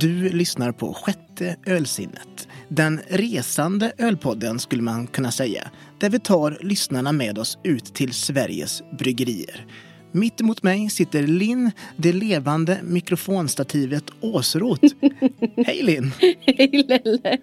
[0.00, 2.48] Du lyssnar på Sjätte ölsinnet.
[2.68, 5.70] Den resande ölpodden skulle man kunna säga.
[5.98, 9.66] Där vi tar lyssnarna med oss ut till Sveriges bryggerier.
[10.12, 14.80] Mitt emot mig sitter Linn, det levande mikrofonstativet Åsrot.
[15.66, 16.12] Hej Linn!
[16.46, 17.38] Hej Lelle!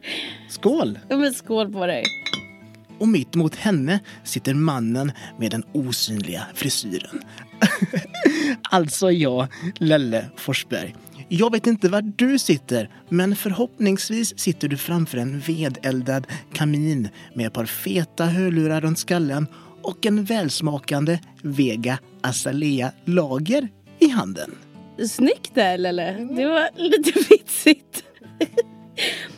[0.50, 1.00] Skål!
[1.10, 2.04] Ja, men skål på dig!
[3.00, 7.22] Och mitt mot henne sitter mannen med den osynliga frisyren.
[8.72, 10.96] alltså jag, Lelle Forsberg.
[11.30, 17.48] Jag vet inte var du sitter, men förhoppningsvis sitter du framför en vedeldad kamin med
[17.48, 19.48] ett par feta hörlurar runt skallen
[19.82, 23.68] och en välsmakande Vega Azalea Lager
[24.00, 24.52] i handen.
[25.10, 26.12] Snyggt där Lelle!
[26.12, 28.04] Det var lite vitsigt.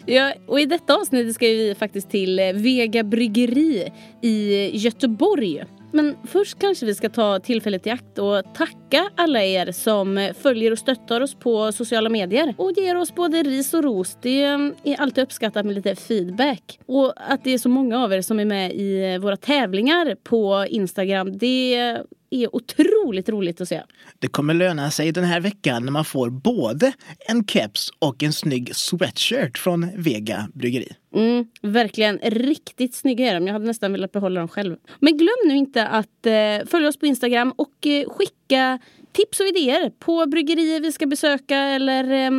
[0.05, 5.63] Ja, och i detta avsnitt ska vi faktiskt till eh, Vega Bryggeri i Göteborg.
[5.91, 10.71] Men först kanske vi ska ta tillfället i akt och tacka alla er som följer
[10.71, 14.17] och stöttar oss på sociala medier och ger oss både ris och ros.
[14.21, 16.79] Det är alltid uppskattat med lite feedback.
[16.85, 20.65] Och att det är så många av er som är med i våra tävlingar på
[20.69, 21.97] Instagram, det
[22.29, 23.81] är otroligt roligt att se.
[24.19, 26.94] Det kommer löna sig den här veckan när man får både
[27.28, 30.91] en keps och en snygg sweatshirt från Vega Bryggeri.
[31.16, 33.47] Mm, verkligen riktigt snygga är de.
[33.47, 34.75] Jag hade nästan velat behålla dem själv.
[35.00, 38.79] Men glöm nu inte att eh, följa oss på Instagram och eh, skicka
[39.11, 42.31] tips och idéer på bryggerier vi ska besöka eller eh,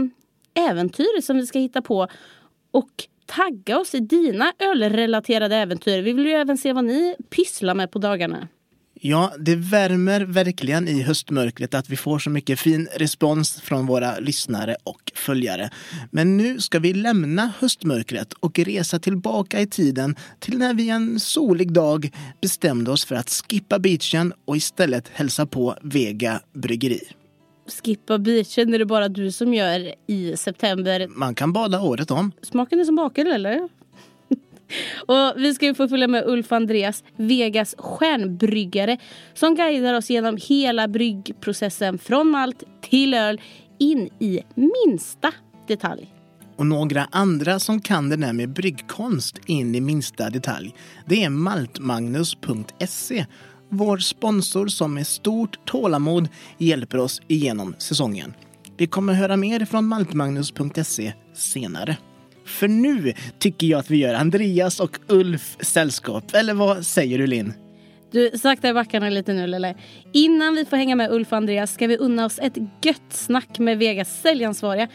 [0.70, 2.08] äventyr som vi ska hitta på.
[2.70, 2.90] Och
[3.26, 6.02] tagga oss i dina ölrelaterade äventyr.
[6.02, 8.48] Vi vill ju även se vad ni pysslar med på dagarna.
[9.02, 14.18] Ja, det värmer verkligen i höstmörkret att vi får så mycket fin respons från våra
[14.18, 15.70] lyssnare och följare.
[16.10, 21.20] Men nu ska vi lämna höstmörkret och resa tillbaka i tiden till när vi en
[21.20, 22.10] solig dag
[22.40, 27.00] bestämde oss för att skippa beachen och istället hälsa på Vega Bryggeri.
[27.82, 31.06] Skippa beachen är det bara du som gör i september.
[31.08, 32.32] Man kan bada året om.
[32.42, 33.68] Smaken är som baken eller?
[35.06, 38.98] Och vi ska ju få följa med Ulf Andreas, Vegas stjärnbryggare
[39.34, 43.40] som guidar oss genom hela bryggprocessen från malt till öl
[43.78, 45.32] in i minsta
[45.68, 46.14] detalj.
[46.56, 50.74] Och några andra som kan det där med bryggkonst in i minsta detalj,
[51.06, 53.26] det är maltmagnus.se
[53.70, 58.34] vår sponsor som med stort tålamod hjälper oss igenom säsongen.
[58.76, 61.96] Vi kommer höra mer från maltmagnus.se senare.
[62.50, 66.34] För nu tycker jag att vi gör Andreas och Ulf sällskap.
[66.34, 67.52] Eller vad säger du Linn?
[68.10, 69.74] Du, sakta i backarna lite nu Lelle.
[70.12, 73.58] Innan vi får hänga med Ulf och Andreas ska vi unna oss ett gött snack
[73.58, 74.88] med Vegas säljansvariga.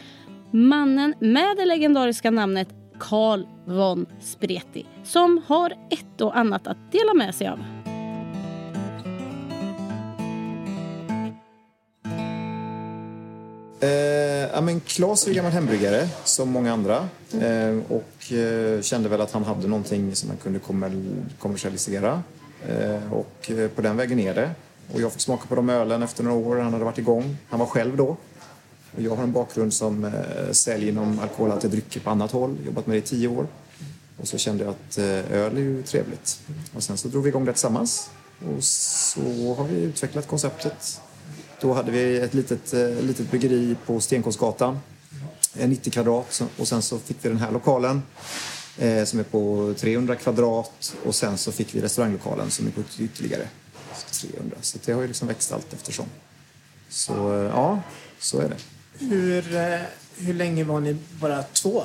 [0.50, 2.68] Mannen med det legendariska namnet
[3.00, 4.86] Carl von Spreti.
[5.04, 7.75] Som har ett och annat att dela med sig av.
[13.80, 13.88] Eh,
[14.52, 17.08] ja, men Claes är ju gammal hembryggare, som många andra.
[17.40, 22.22] Eh, och eh, kände väl att han hade någonting som han kunde kommer- kommersialisera.
[22.68, 24.50] Eh, och eh, på den vägen är det.
[24.92, 26.56] Och jag fick smaka på de ölen efter några år.
[26.56, 27.36] Han hade varit igång.
[27.48, 28.16] Han var själv då.
[28.96, 30.12] Och jag har en bakgrund som eh,
[30.52, 32.56] säljer inom alkoholhaltiga drycker på annat håll.
[32.66, 33.46] Jobbat med det i tio år.
[34.20, 36.40] Och så kände jag att eh, öl är ju trevligt.
[36.74, 38.10] Och sen så drog vi igång det tillsammans.
[38.56, 41.00] Och så har vi utvecklat konceptet
[41.60, 44.78] då hade vi ett litet, eh, litet bryggeri på Stenkolsgatan,
[45.54, 46.42] eh, 90 kvadrat.
[46.56, 48.02] Och sen så fick vi den här lokalen
[48.78, 50.94] eh, som är på 300 kvadrat.
[51.04, 53.48] Och sen så fick vi restauranglokalen som är på ytterligare
[54.12, 54.56] 300.
[54.60, 56.06] Så det har ju liksom växt allt eftersom.
[56.88, 57.82] Så eh, ja,
[58.18, 58.56] så är det.
[58.98, 59.44] Hur,
[60.16, 61.82] hur länge var ni bara två?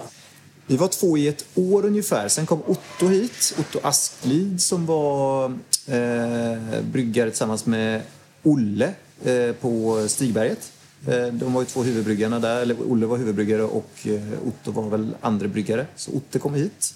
[0.71, 2.27] Vi var två i ett år ungefär.
[2.27, 5.45] Sen kom Otto hit, Otto Asklid som var
[5.87, 8.01] eh, bryggare tillsammans med
[8.43, 8.93] Olle
[9.25, 10.71] Eh, på Stigberget.
[11.07, 14.89] Eh, de var ju två huvudbryggarna där, eller Olle var huvudbryggare och eh, Otto var
[14.89, 15.85] väl andre bryggare.
[15.95, 16.93] Så Otte kom hit.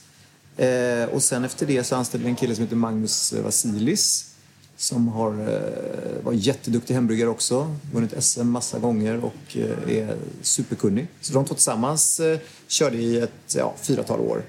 [1.11, 4.31] Och sen efter det så anställde vi en kille som heter Magnus Vasilis
[4.77, 9.57] som har, eh, var jätteduktig hembryggare också, vunnit SM massa gånger och
[9.87, 11.07] är superkunnig.
[11.21, 12.21] Så de två tillsammans
[12.67, 14.43] körde i ett ja, fyratal år.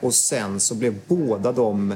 [0.00, 1.94] Och sen så blev båda de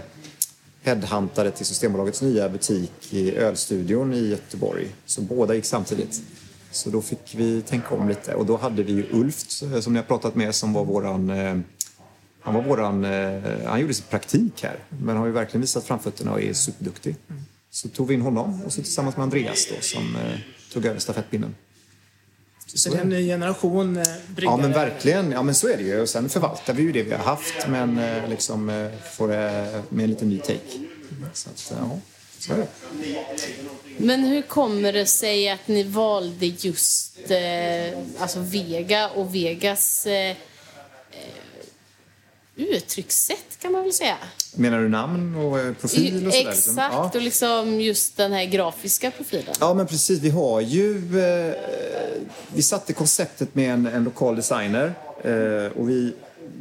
[0.87, 4.89] headhuntade till Systembolagets nya butik i Ölstudion i Göteborg.
[5.07, 6.23] Så båda gick samtidigt.
[6.71, 9.93] Så då fick vi tänka om lite och då hade vi ju Ulf eh, som
[9.93, 11.59] ni har pratat med som var våran eh,
[12.41, 16.33] han var våran, eh, han gjorde sin praktik här men har ju verkligen visat framfötterna
[16.33, 17.17] och är superduktig.
[17.71, 20.17] Så tog vi in honom och så tillsammans med Andreas då som
[20.73, 21.55] tog över stafettpinnen.
[22.75, 24.53] Så det är en ny generation eh, bryggare.
[24.53, 26.01] Ja men verkligen, ja men så är det ju.
[26.01, 29.83] Och sen förvaltar vi ju det vi har haft men eh, liksom eh, får det
[29.89, 30.79] med en liten ny take.
[31.33, 32.01] Så att, ja,
[32.39, 32.69] så är det.
[33.99, 37.13] Men hur kommer det sig att ni valde just
[38.19, 40.07] alltså Vega och Vegas
[42.57, 44.17] uttryckssätt kan man väl säga?
[44.55, 46.51] Menar du namn och eh, profil och sådär?
[46.51, 46.77] Exakt, liksom?
[46.77, 47.11] Ja.
[47.15, 49.55] och liksom just den här grafiska profilen.
[49.61, 50.21] Ja, men precis.
[50.21, 51.21] Vi har ju...
[51.21, 51.55] Eh,
[52.55, 54.95] vi satte konceptet med en, en lokal designer.
[55.25, 56.13] Eh, och vi,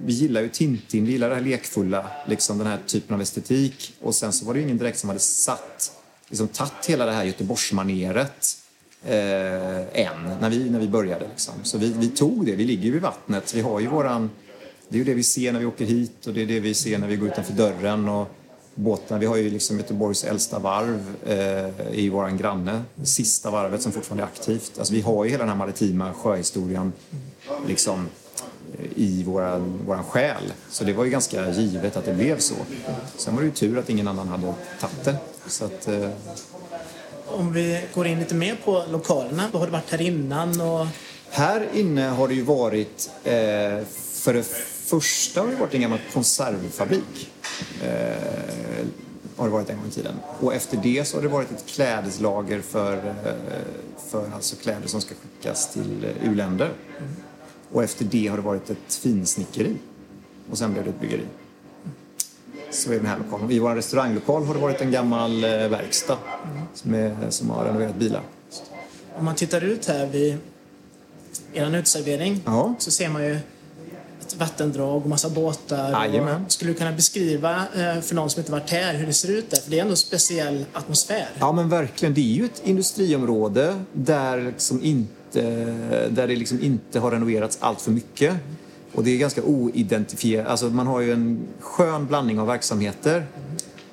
[0.05, 3.93] vi gillar ju Tintin, vi gillar det här lekfulla, liksom den här typen av estetik.
[4.01, 5.91] Och sen så var det ju ingen direkt som hade satt,
[6.29, 8.57] liksom tagit hela det här Göteborgsmaneret
[9.05, 11.27] eh, än, när vi, när vi började.
[11.27, 11.53] Liksom.
[11.63, 13.53] Så vi, vi tog det, vi ligger ju vid vattnet.
[13.53, 14.29] Vi har ju våran...
[14.89, 16.73] Det är ju det vi ser när vi åker hit och det är det vi
[16.73, 18.09] ser när vi går utanför dörren.
[18.09, 18.27] Och,
[18.75, 19.19] båtarna.
[19.19, 22.81] Vi har ju liksom Göteborgs äldsta varv eh, i våran granne.
[22.95, 24.71] Det sista varvet som fortfarande är aktivt.
[24.77, 26.93] Alltså vi har ju hela den här maritima sjöhistorien
[27.67, 28.09] liksom
[28.79, 30.53] eh, i våran, våran själ.
[30.69, 32.55] Så det var ju ganska givet att det blev så.
[33.17, 35.15] Sen var det ju tur att ingen annan hade tagit det.
[35.47, 36.09] Så att, eh,
[37.27, 39.43] Om vi går in lite mer på lokalerna.
[39.51, 40.61] Vad har du varit här innan?
[40.61, 40.87] Och
[41.29, 43.33] Här inne har det ju varit, eh,
[44.13, 44.43] för det
[44.85, 47.31] första har varit en gammal konservfabrik.
[47.83, 48.85] Eh,
[49.35, 50.13] har det varit en gång i tiden.
[50.39, 53.33] Och efter det så har det varit ett klädeslager för, eh,
[54.09, 56.71] för alltså kläder som ska skickas till eh, u-länder.
[57.71, 59.75] Och efter det har det varit ett finsnickeri.
[60.51, 61.25] Och sen blev det ett byggeri.
[62.71, 63.51] Så är den här lokalen.
[63.51, 66.17] I vår restauranglokal har det varit en gammal eh, verkstad
[66.73, 68.21] som, är, som har renoverat bilar.
[69.17, 70.37] om man tittar ut här vid
[71.53, 72.75] er uteservering Ja.
[72.79, 73.39] så ser man ju
[74.35, 76.09] vattendrag och massa båtar.
[76.45, 79.31] Och skulle du kunna beskriva eh, för någon som inte varit här hur det ser
[79.31, 79.57] ut där?
[79.57, 81.27] För det är ändå en speciell atmosfär.
[81.39, 82.13] Ja men verkligen.
[82.13, 85.41] Det är ju ett industriområde där, liksom inte,
[86.09, 88.33] där det liksom inte har renoverats allt för mycket.
[88.93, 90.47] Och det är ganska oidentifierat.
[90.47, 93.25] Alltså man har ju en skön blandning av verksamheter.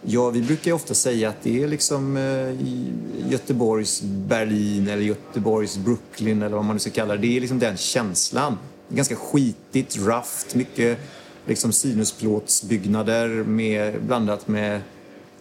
[0.04, 5.76] Ja, vi brukar ju ofta säga att det är liksom eh, Göteborgs Berlin eller Göteborgs
[5.76, 7.20] Brooklyn eller vad man nu ska kalla det.
[7.20, 8.58] Det är liksom den känslan.
[8.94, 10.98] Ganska skitigt, rough, mycket
[11.46, 14.80] liksom sinusplåtsbyggnader med, blandat med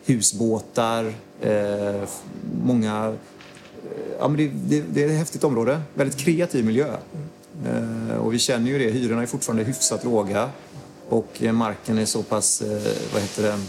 [0.06, 2.10] husbåtar, eh,
[2.64, 3.08] många...
[3.08, 6.98] Eh, ja, men det, det, det är ett häftigt område, väldigt kreativ miljö.
[7.66, 10.50] Eh, och vi känner ju det, hyrorna är fortfarande hyfsat låga
[11.10, 12.82] och marken är så pass, eh,
[13.14, 13.60] vad heter det,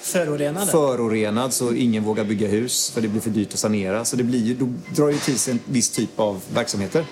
[0.00, 0.66] Förorenade.
[0.66, 4.04] förorenad så ingen vågar bygga hus för det blir för dyrt att sanera.
[4.04, 7.06] Så det blir ju, då drar ju till sig en viss typ av verksamheter.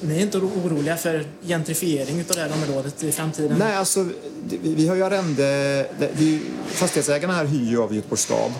[0.00, 3.58] Ni är inte oroliga för gentrifiering av det här området i framtiden?
[3.58, 4.06] Nej, alltså
[4.44, 5.86] vi, vi har ju arrende...
[6.12, 8.52] Vi, fastighetsägarna här hyr ju av Göteborgs stad.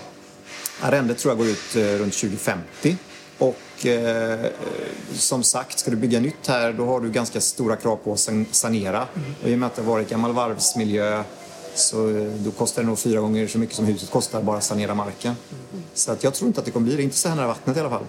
[0.80, 2.96] Arrendet tror jag går ut eh, runt 2050.
[3.38, 4.46] Och eh,
[5.12, 8.18] som sagt, ska du bygga nytt här då har du ganska stora krav på att
[8.20, 9.06] san- sanera.
[9.42, 11.22] Och i och med att det har varit gammal varvsmiljö
[11.74, 14.64] så eh, då kostar det nog fyra gånger så mycket som huset kostar bara att
[14.64, 15.34] sanera marken.
[15.94, 17.76] Så att jag tror inte att det kommer bli det, inte så här nära vattnet
[17.76, 18.04] i alla fall.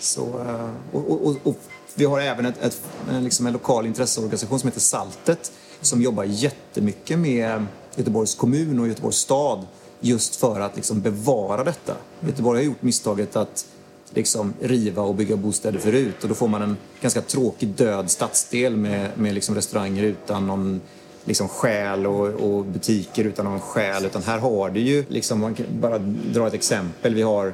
[0.00, 1.56] Så, eh, och, och, och,
[1.94, 6.24] vi har även ett, ett, en, liksom en lokal intresseorganisation som heter Saltet som jobbar
[6.24, 9.66] jättemycket med Göteborgs kommun och Göteborgs stad
[10.00, 11.96] just för att liksom bevara detta.
[12.20, 13.66] Göteborg har gjort misstaget att
[14.14, 18.76] liksom riva och bygga bostäder förut och då får man en ganska tråkig död stadsdel
[18.76, 20.80] med, med liksom restauranger utan någon
[21.24, 25.54] liksom själ och, och butiker utan någon själ utan här har du ju liksom, man
[25.54, 25.98] kan bara
[26.32, 27.52] dra ett exempel, vi har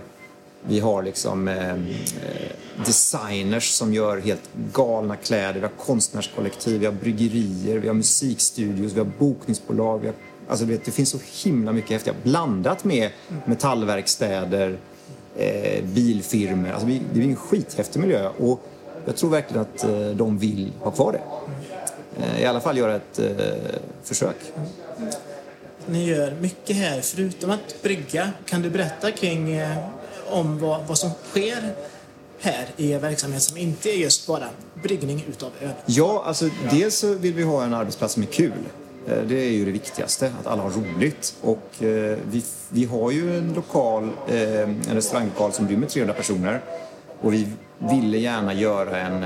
[0.66, 1.76] vi har liksom eh, eh,
[2.87, 8.92] designers som gör helt galna kläder, vi har konstnärskollektiv, vi har bryggerier, vi har musikstudios,
[8.92, 9.99] vi har bokningsbolag.
[9.99, 10.14] Vi har,
[10.49, 13.11] alltså vet, det finns så himla mycket häftiga, blandat med
[13.45, 14.78] metallverkstäder,
[15.37, 16.71] eh, bilfirmor.
[16.71, 18.61] Alltså, det är en skithäftig miljö och
[19.04, 21.23] jag tror verkligen att eh, de vill ha kvar det.
[22.23, 23.26] Eh, I alla fall göra ett eh,
[24.02, 24.37] försök.
[25.87, 27.00] Ni gör mycket här.
[27.00, 29.76] Förutom att brygga, kan du berätta kring eh,
[30.32, 31.74] om vad, vad som sker
[32.40, 34.48] här i er verksamhet som inte är just bara
[34.82, 35.70] bryggning utav öl?
[35.86, 38.52] Ja, alltså dels så vill vi ha en arbetsplats som är kul.
[39.06, 41.34] Eh, det är ju det viktigaste, att alla har roligt.
[41.40, 46.60] Och eh, vi, vi har ju en lokal, eh, en restauranglokal som rymmer 300 personer.
[47.20, 47.48] Och vi
[47.78, 49.22] ville gärna göra en,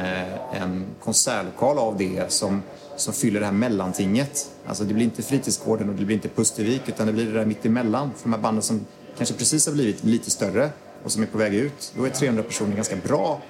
[0.63, 2.63] en konsertlokal av det som,
[2.97, 4.51] som fyller det här mellantinget.
[4.67, 7.47] Alltså det blir inte fritidsgården och det blir inte Pustervik utan det blir det där
[7.47, 8.11] mittemellan.
[8.17, 8.87] För de här banden som
[9.17, 10.71] kanske precis har blivit lite större
[11.07, 11.93] och som är på väg ut.
[11.97, 13.41] Då är 300 personer ganska bra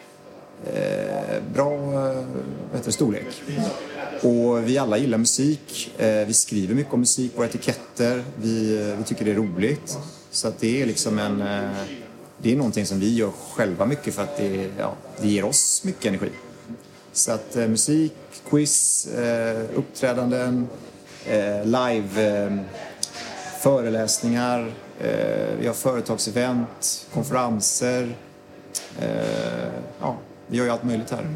[0.64, 1.72] eh, bra
[2.08, 2.24] eh,
[2.84, 3.26] det, storlek.
[4.22, 5.94] Och vi alla gillar musik.
[5.98, 8.24] Eh, vi skriver mycket om musik på etiketter.
[8.36, 9.98] Vi, eh, vi tycker det är roligt.
[10.30, 11.42] Så att det är liksom en...
[11.42, 11.70] Eh,
[12.38, 15.84] det är någonting som vi gör själva mycket för att det, ja, det ger oss
[15.84, 16.30] mycket energi.
[17.12, 18.12] Så att eh, musik,
[18.50, 20.68] quiz, eh, uppträdanden,
[21.26, 22.56] eh, live, eh,
[23.60, 24.72] föreläsningar,
[25.58, 28.16] vi har företagsevent, konferenser.
[29.00, 31.26] Eh, ja, vi gör ju allt möjligt här.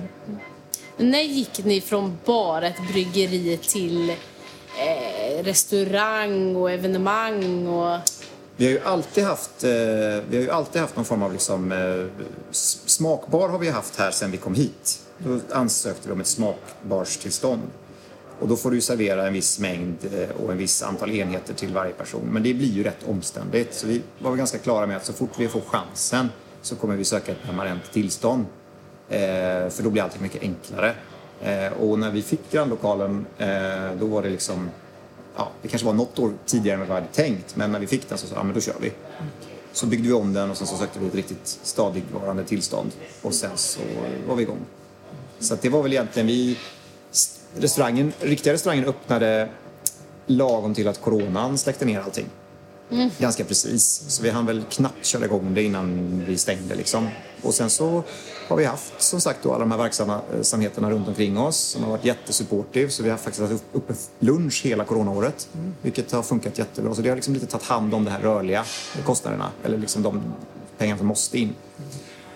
[0.97, 7.99] När gick ni från bara ett bryggeri till eh, restaurang och evenemang och...
[8.57, 9.71] Vi har ju alltid haft, eh,
[10.29, 12.25] vi har ju alltid haft någon form av liksom, eh,
[12.87, 14.99] smakbar har vi haft här sedan vi kom hit.
[15.19, 17.63] Då ansökte vi om ett smakbarstillstånd.
[18.41, 21.73] Och då får du servera en viss mängd eh, och en viss antal enheter till
[21.75, 22.29] varje person.
[22.33, 23.75] Men det blir ju rätt omständigt.
[23.75, 26.29] Så vi var ganska klara med att så fort vi får chansen
[26.63, 28.47] så kommer vi söka ett permanent tillstånd.
[29.09, 29.19] Eh,
[29.69, 30.95] för då blir allting mycket enklare.
[31.43, 33.49] Eh, och när vi fick grannlokalen eh,
[34.01, 34.71] då var det liksom
[35.37, 37.87] ja, det kanske var något år tidigare än vad vi hade tänkt, men när vi
[37.87, 38.93] fick den så sa ja, men då kör vi.
[39.73, 42.93] Så byggde vi om den och sen så sökte vi ett riktigt stadigvarande tillstånd
[43.23, 43.81] och sen så
[44.29, 44.59] var vi igång.
[45.39, 46.59] Så att det var väl egentligen vi...
[47.57, 49.49] Restaurangen, riktiga restaurangen öppnade
[50.27, 52.27] lagom till att coronan släckte ner allting.
[53.19, 54.05] Ganska precis.
[54.09, 57.09] Så vi hann väl knappt köra igång det innan vi stängde liksom.
[57.43, 58.03] Och sen så
[58.49, 61.91] har vi haft som sagt då alla de här verksamheterna runt omkring oss som har
[61.91, 62.91] varit jättesupportive.
[62.91, 65.49] Så vi har faktiskt haft uppe lunch hela coronaåret.
[65.83, 66.95] Vilket har funkat jättebra.
[66.95, 68.65] Så det har liksom lite tagit hand om de här rörliga
[69.05, 69.51] kostnaderna.
[69.65, 70.23] Eller liksom de
[70.79, 71.55] pengarna som måste in.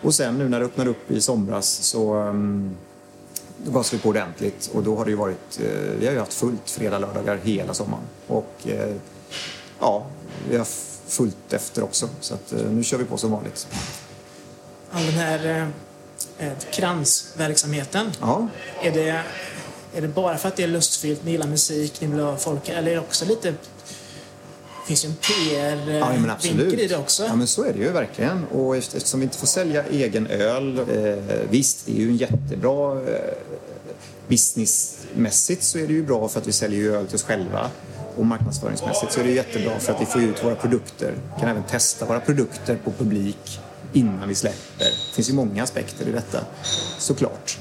[0.02, 2.76] Och sen nu när det öppnade upp i somras så um,
[3.64, 5.66] då gasade vi på ordentligt och då har det ju varit, eh,
[5.99, 8.04] vi har ju haft fullt fredag, lördagar hela sommaren.
[8.26, 8.94] Och eh,
[9.80, 10.06] ja,
[10.50, 10.64] vi har
[11.06, 12.09] fullt efter också.
[12.21, 13.66] Så att, eh, nu kör vi på som vanligt.
[14.90, 15.71] All den här
[16.38, 18.49] eh, kransverksamheten, Ja,
[18.83, 19.23] är det,
[19.94, 22.68] är det bara för att det är lustfyllt, ni gillar musik, ni vill ha folk,
[22.68, 23.54] eller är det också lite...
[24.86, 25.08] Det finns ju
[25.56, 26.56] en ja men absolut.
[26.56, 27.24] PR-vinkel i det också.
[27.24, 28.44] Ja men så är det ju verkligen.
[28.44, 31.14] Och efter- eftersom vi inte får sälja egen öl, eh,
[31.50, 33.34] visst det är ju en jättebra eh,
[34.28, 37.70] businessmässigt så är det ju bra för att vi säljer ju öl till oss själva.
[38.16, 41.14] Och marknadsföringsmässigt så är det jättebra för att vi får ut våra produkter.
[41.34, 43.60] Vi kan även testa våra produkter på publik
[43.92, 44.84] innan vi släpper.
[44.84, 46.40] Det finns ju många aspekter i detta,
[46.98, 47.58] såklart.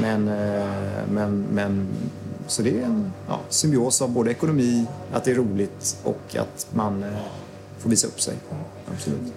[0.00, 0.66] Men, eh,
[1.10, 1.88] men, men
[2.46, 6.66] så det är en ja, symbios av både ekonomi, att det är roligt och att
[6.74, 7.08] man eh,
[7.78, 8.34] får visa upp sig.
[8.92, 9.32] Absolut.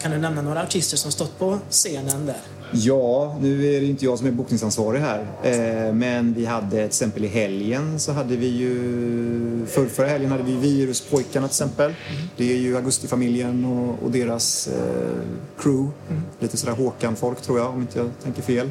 [0.00, 2.36] Kan du nämna några artister som stått på scenen där?
[2.74, 5.26] Ja, nu är det inte jag som är bokningsansvarig här.
[5.42, 9.66] Eh, men vi hade till exempel i helgen så hade vi ju...
[9.66, 11.94] För, förra helgen hade vi Viruspojkarna till exempel.
[12.36, 15.22] Det är ju Augustifamiljen och, och deras eh,
[15.58, 15.92] crew.
[16.38, 18.70] Lite sådär Håkan-folk tror jag, om inte jag tänker fel.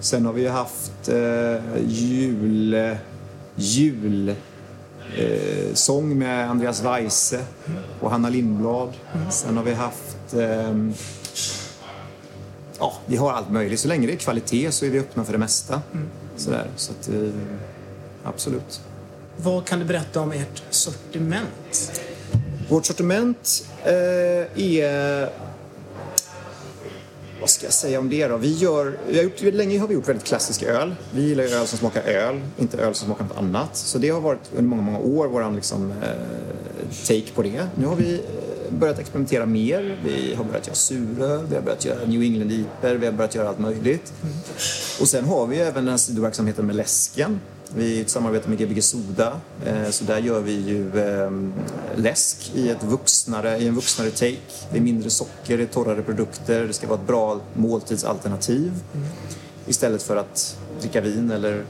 [0.00, 2.57] Sen har vi haft eh, jul...
[3.56, 4.34] Jul...
[5.16, 7.44] Eh, sång med Andreas Weise
[8.00, 8.92] och Hanna Lindblad.
[9.30, 10.34] Sen har vi haft...
[10.34, 10.94] ehm,
[12.78, 13.80] ja, vi har allt möjligt.
[13.80, 15.82] Så länge det är kvalitet så är vi öppna för det mesta.
[16.36, 17.30] Sådär, så att, eh,
[18.24, 18.80] absolut.
[19.36, 22.00] Vad kan du berätta om ert sortiment?
[22.68, 25.28] Vårt sortiment eh, är...
[27.40, 28.36] Vad ska jag säga om det då?
[28.36, 30.94] Vi gör, vi har gjort, länge har vi gjort väldigt klassisk öl.
[31.14, 33.76] Vi gillar ju öl som smakar öl, inte öl som smakar något annat.
[33.76, 36.08] Så det har varit under många, många år vår liksom, eh,
[37.06, 37.66] take på det.
[37.74, 39.98] Nu har vi eh, börjat experimentera mer.
[40.04, 43.34] Vi har börjat göra suröl, vi har börjat göra New England IPer, vi har börjat
[43.34, 44.12] göra allt möjligt.
[45.00, 47.40] Och sen har vi även den här sidoverksamheten med läsken.
[47.74, 51.30] Vi samarbetar med Gbg Soda, eh, så där gör vi ju eh,
[51.96, 54.36] läsk i, ett vuxnare, i en vuxnare take.
[54.70, 58.72] Det är mindre socker, det är torrare produkter, det ska vara ett bra måltidsalternativ
[59.66, 61.64] istället för att dricka vin eller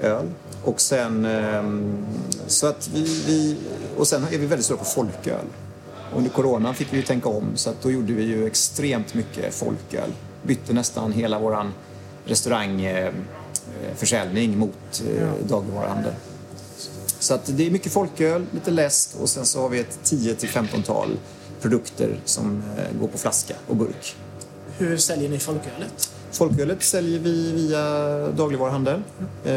[0.00, 0.26] öl.
[0.64, 1.64] Och sen, eh,
[2.46, 3.56] så att vi, vi,
[3.96, 5.46] och sen är vi väldigt stora på folköl.
[6.16, 9.54] Under coronan fick vi ju tänka om så att då gjorde vi ju extremt mycket
[9.54, 10.12] folköl.
[10.42, 11.72] Bytte nästan hela våran
[13.72, 16.12] restaurangförsäljning mot eh, dagligvaruhandel.
[17.18, 20.34] Så att det är mycket folköl, lite läsk och sen så har vi ett 10
[20.34, 21.16] till 15-tal
[21.60, 24.16] produkter som eh, går på flaska och burk.
[24.78, 26.10] Hur säljer ni folkölet?
[26.32, 27.82] Folkölet säljer vi via
[28.28, 29.02] dagligvaruhandel.
[29.44, 29.54] Eh,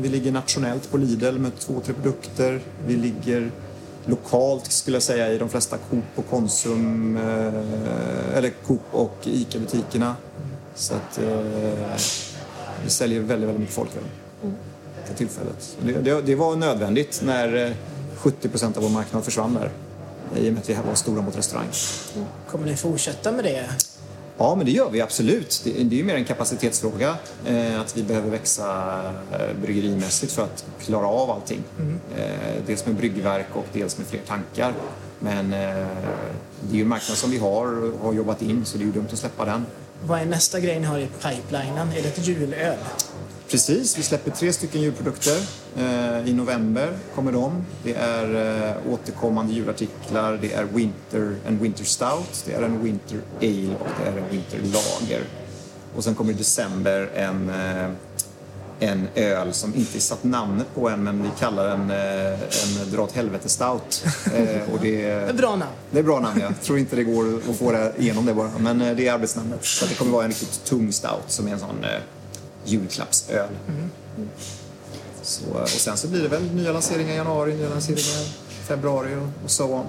[0.00, 2.60] vi ligger nationellt på Lidl med två, tre produkter.
[2.86, 3.50] Vi ligger
[4.04, 10.16] lokalt skulle jag säga i de flesta Coop och Konsum eh, eller Coop och ICA-butikerna.
[10.74, 11.96] Så att eh,
[12.86, 14.02] vi säljer väldigt, väldigt mycket folköl
[15.04, 15.76] för tillfället.
[15.82, 17.72] Det, det, det var nödvändigt när eh,
[18.16, 19.70] 70 procent av vår marknad försvann där
[20.40, 21.66] i och med att vi var stora mot restaurang.
[22.50, 23.64] Kommer ni fortsätta med det?
[24.38, 25.60] Ja, men det gör vi absolut.
[25.64, 27.16] Det, det är ju mer en kapacitetsfråga.
[27.46, 29.00] Eh, att vi behöver växa
[29.32, 31.62] eh, bryggerimässigt för att klara av allting.
[32.16, 34.74] Eh, dels med bryggverk och dels med fler tankar.
[35.18, 35.86] Men eh,
[36.60, 38.92] det är ju en marknad som vi har har jobbat in så det är ju
[38.92, 39.66] dumt att släppa den.
[40.04, 41.88] Vad är nästa grej ni har i pipelinen?
[41.92, 42.76] Är det ett julöl?
[43.48, 45.36] Precis, vi släpper tre stycken julprodukter.
[45.76, 47.64] Eh, I november kommer de.
[47.82, 48.34] Det är
[48.68, 53.88] eh, återkommande julartiklar, det är Winter, en Winter Stout, det är en Winter Ale och
[54.00, 55.22] det är en Winter Lager.
[55.96, 57.90] Och sen kommer i december en, eh,
[58.80, 62.32] en öl som inte är satt namnet på än men vi kallar den eh,
[62.84, 64.04] en Dra åt helvete Stout.
[64.34, 65.72] Eh, och det, är- bra namn.
[65.90, 68.50] det är bra namn, jag tror inte det går att få det igenom det bara.
[68.58, 69.64] Men eh, det är arbetsnamnet.
[69.64, 71.84] Så det kommer vara en riktigt tung stout som är en sån
[72.64, 73.48] julklappsöl.
[75.22, 78.64] Så, eh, och sen så blir det väl nya lanseringar i januari, nya lanseringar i
[78.66, 79.86] februari och, och så on.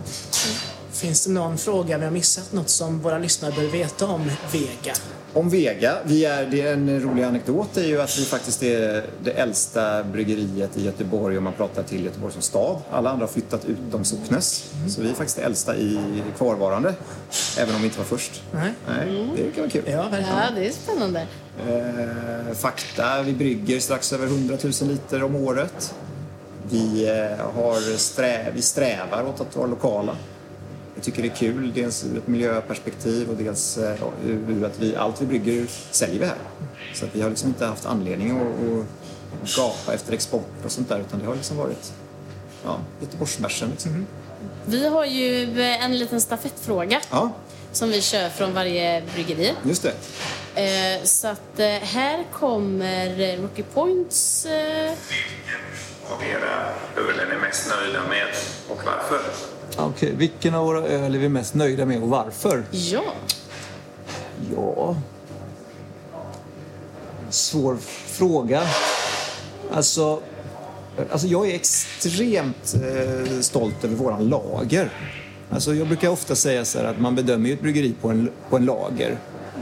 [0.98, 2.54] Finns det någon fråga vi har missat?
[2.54, 4.94] Något som våra lyssnare bör veta om Vega?
[5.34, 9.06] Om Vega, vi är, det är en rolig anekdot är ju att vi faktiskt är
[9.24, 12.78] det äldsta bryggeriet i Göteborg om man pratar till Göteborg som stad.
[12.92, 14.72] Alla andra har flyttat utom Socknäs.
[14.88, 16.00] Så vi är faktiskt det äldsta i
[16.38, 16.94] kvarvarande.
[17.58, 18.44] Även om vi inte var först.
[18.52, 18.74] Nej.
[18.88, 19.84] Nej, det kan vara kul.
[19.86, 20.38] Ja, verkligen.
[20.38, 21.28] Ja, det är spännande.
[21.68, 25.94] Eh, fakta, vi brygger strax över 100 000 liter om året.
[26.70, 30.16] Vi, eh, har strä, vi strävar åt att vara lokala.
[30.98, 34.96] Jag tycker det är kul, dels ur ett miljöperspektiv och dels eh, ur att vi,
[34.96, 36.38] allt vi brygger säljer vi här.
[36.94, 38.84] Så att vi har liksom inte haft anledning att,
[39.44, 41.94] att gapa efter export och sånt där utan det har liksom varit
[42.64, 43.70] ja, Göteborgsbärsen.
[43.70, 44.08] Liksom.
[44.66, 47.32] Vi har ju eh, en liten stafettfråga Ja,
[47.72, 49.54] som vi kör från varje bryggeri.
[49.64, 49.94] just det.
[50.62, 54.46] Eh, så att här kommer Rocky Points...
[54.46, 54.94] Eh,
[56.12, 58.28] av era öl är mest nöjda med
[58.70, 59.22] och varför?
[59.76, 62.64] Okej, vilken av våra öl är vi mest nöjda med och varför?
[62.72, 63.04] ja,
[64.56, 64.96] Ja...
[67.30, 68.64] Svår fråga.
[69.72, 70.22] Alltså,
[71.12, 74.90] alltså jag är extremt eh, stolt över våran lager.
[75.50, 78.30] Alltså jag brukar ofta säga så här att man bedömer ju ett bryggeri på en,
[78.50, 79.18] på en lager.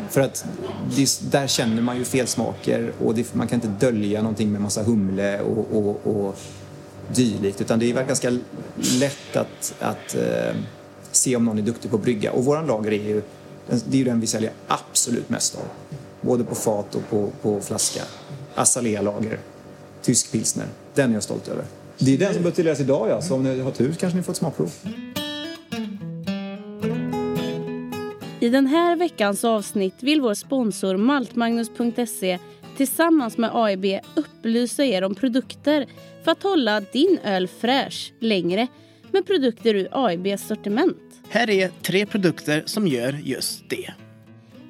[0.09, 0.45] För att
[0.95, 4.83] det, där känner man ju felsmaker och det, man kan inte dölja någonting med massa
[4.83, 6.37] humle och, och, och
[7.13, 7.61] dylikt.
[7.61, 8.29] Utan det är väl ganska
[8.99, 10.55] lätt att, att eh,
[11.11, 12.31] se om någon är duktig på att brygga.
[12.31, 13.21] Och våran lager är ju,
[13.67, 15.61] det är ju den vi säljer absolut mest av.
[16.21, 18.01] Både på fat och på, på flaska.
[18.55, 19.39] Azalea lager,
[20.01, 20.65] tysk pilsner.
[20.93, 21.65] Den är jag stolt över.
[21.97, 24.31] Det är den som buteljeras idag ja, så om ni har tur kanske ni får
[24.31, 24.71] ett smakprov.
[28.39, 32.39] I den här veckans avsnitt vill vår sponsor maltmagnus.se
[32.77, 33.85] tillsammans med AIB
[34.15, 35.85] upplysa er om produkter
[36.23, 38.67] för att hålla din öl fräsch längre
[39.11, 40.97] med produkter ur AIBs sortiment.
[41.29, 43.93] Här är tre produkter som gör just det.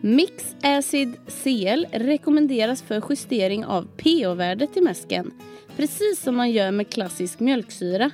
[0.01, 1.13] Mix Acid
[1.43, 5.31] CL rekommenderas för justering av pH-värdet i mäsken,
[5.77, 8.11] precis som man gör med klassisk mjölksyra.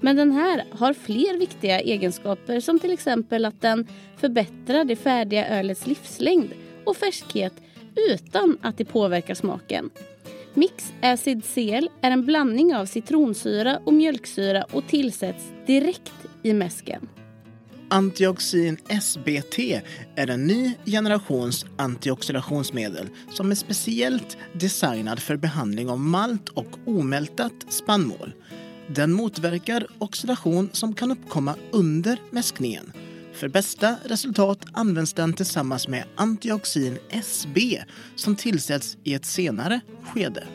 [0.00, 5.48] Men den här har fler viktiga egenskaper som till exempel att den förbättrar det färdiga
[5.48, 6.50] ölets livslängd
[6.84, 7.52] och färskhet
[8.08, 9.90] utan att det påverkar smaken.
[10.54, 17.08] Mix Acid CL är en blandning av citronsyra och mjölksyra och tillsätts direkt i mäsken.
[17.88, 19.58] Antioxin SBT
[20.16, 27.52] är en ny generations antioxidationsmedel som är speciellt designad för behandling av malt och omältat
[27.68, 28.32] spannmål.
[28.88, 32.92] Den motverkar oxidation som kan uppkomma under mäskningen.
[33.36, 37.82] För bästa resultat används den tillsammans med antioxin SB
[38.14, 40.46] som tillsätts i ett senare skede.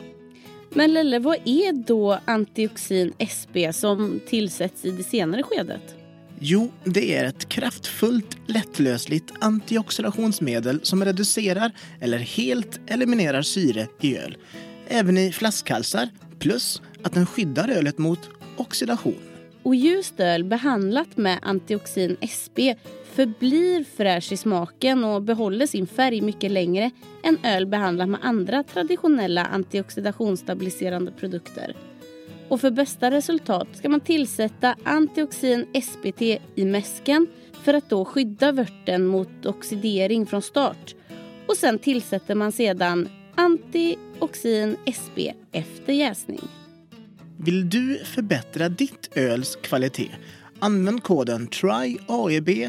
[0.70, 5.94] Men Lelle, vad är då antioxin SB som tillsätts i det senare skedet?
[6.38, 14.36] Jo, det är ett kraftfullt, lättlösligt antioxidationsmedel som reducerar eller helt eliminerar syre i öl.
[14.88, 19.31] Även i flaskhalsar, plus att den skyddar ölet mot oxidation.
[19.62, 22.74] Och ljust öl behandlat med antioxin SB
[23.12, 26.90] förblir fräsch i smaken och behåller sin färg mycket längre
[27.22, 31.76] än öl behandlat med andra traditionella antioxidationsstabiliserande produkter.
[32.48, 36.22] Och för bästa resultat ska man tillsätta antioxin SBT
[36.54, 40.94] i mäsken för att då skydda vörten mot oxidering från start
[41.46, 46.61] och sen tillsätter man sedan antioxin SB efter jäsning.
[47.44, 50.10] Vill du förbättra ditt öls kvalitet?
[50.58, 52.66] Använd koden TRYAEB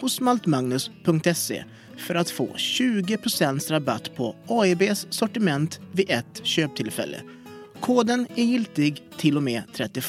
[0.00, 1.64] hos maltmagnus.se
[1.96, 7.20] för att få 20% rabatt på AEBs sortiment vid ett köptillfälle.
[7.80, 10.04] Koden är giltig till och med 31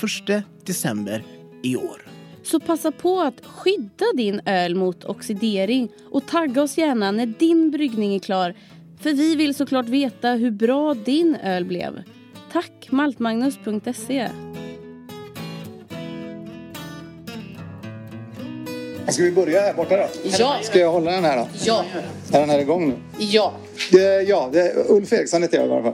[0.65, 1.23] december
[1.63, 2.07] i år.
[2.43, 7.71] Så passa på att skydda din öl mot oxidering och tagga oss gärna när din
[7.71, 8.55] bryggning är klar.
[8.99, 12.03] För vi vill såklart veta hur bra din öl blev.
[12.55, 14.29] Tack maltmagnus.se.
[19.07, 20.07] Ska vi börja här borta då?
[20.39, 20.59] Ja.
[20.63, 21.47] Ska jag hålla den här då?
[21.65, 21.85] Ja.
[22.33, 22.95] Är den här igång nu?
[23.19, 23.53] Ja.
[23.91, 25.93] Det, ja, det, Ulf Eriksson heter jag i alla fall.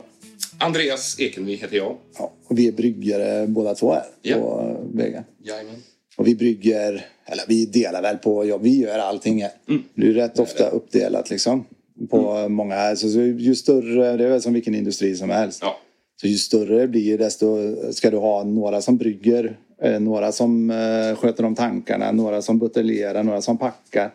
[0.57, 1.97] Andreas Ekenvi heter jag.
[2.17, 4.35] Ja, och vi är bryggare båda två här Ja.
[4.35, 5.23] på Vega.
[5.43, 5.75] Jajamän.
[6.17, 9.51] Och vi brygger, eller vi delar väl på, ja vi gör allting här.
[9.95, 11.65] Det är rätt ofta uppdelat liksom.
[12.09, 15.59] På många, alltså, så ju större, det är väl som vilken industri som helst.
[15.61, 15.77] Ja.
[16.21, 20.69] Så ju större det blir desto ska du ha några som brygger, eh, några som
[20.69, 24.13] eh, sköter om tankarna, några som buteljerar, några som packar.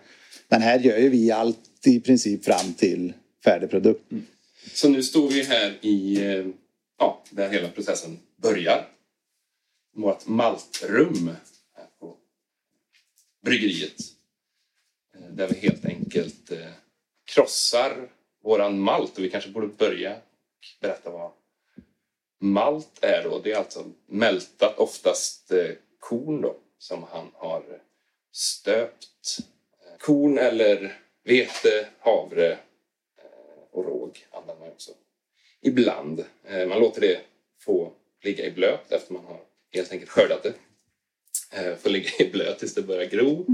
[0.48, 3.12] Men här gör ju vi allt i princip fram till
[3.44, 4.12] färdig produkt.
[4.12, 4.26] Mm.
[4.72, 6.46] Så nu står vi här i, eh,
[6.98, 8.88] ja, där hela processen börjar.
[9.96, 11.30] Vårt maltrum
[11.76, 12.14] här på
[13.44, 14.02] bryggeriet.
[15.30, 16.52] Där vi helt enkelt
[17.34, 18.08] krossar
[18.44, 19.18] våran malt.
[19.18, 20.16] Och vi kanske borde börja
[20.80, 21.30] berätta vad
[22.40, 23.38] malt är då.
[23.38, 27.62] Det är alltså mältat, oftast eh, korn då, som han har
[28.33, 29.38] stöpt.
[29.87, 32.59] Eh, korn eller vete, havre eh,
[33.70, 34.92] och råg använder man också.
[35.62, 36.25] Ibland.
[36.44, 37.20] Eh, Man låter det
[37.61, 39.40] få ligga i blöt efter man har
[39.72, 40.55] helt enkelt skördat det.
[41.53, 43.46] Eh, Får ligga i blöt tills det börjar gro.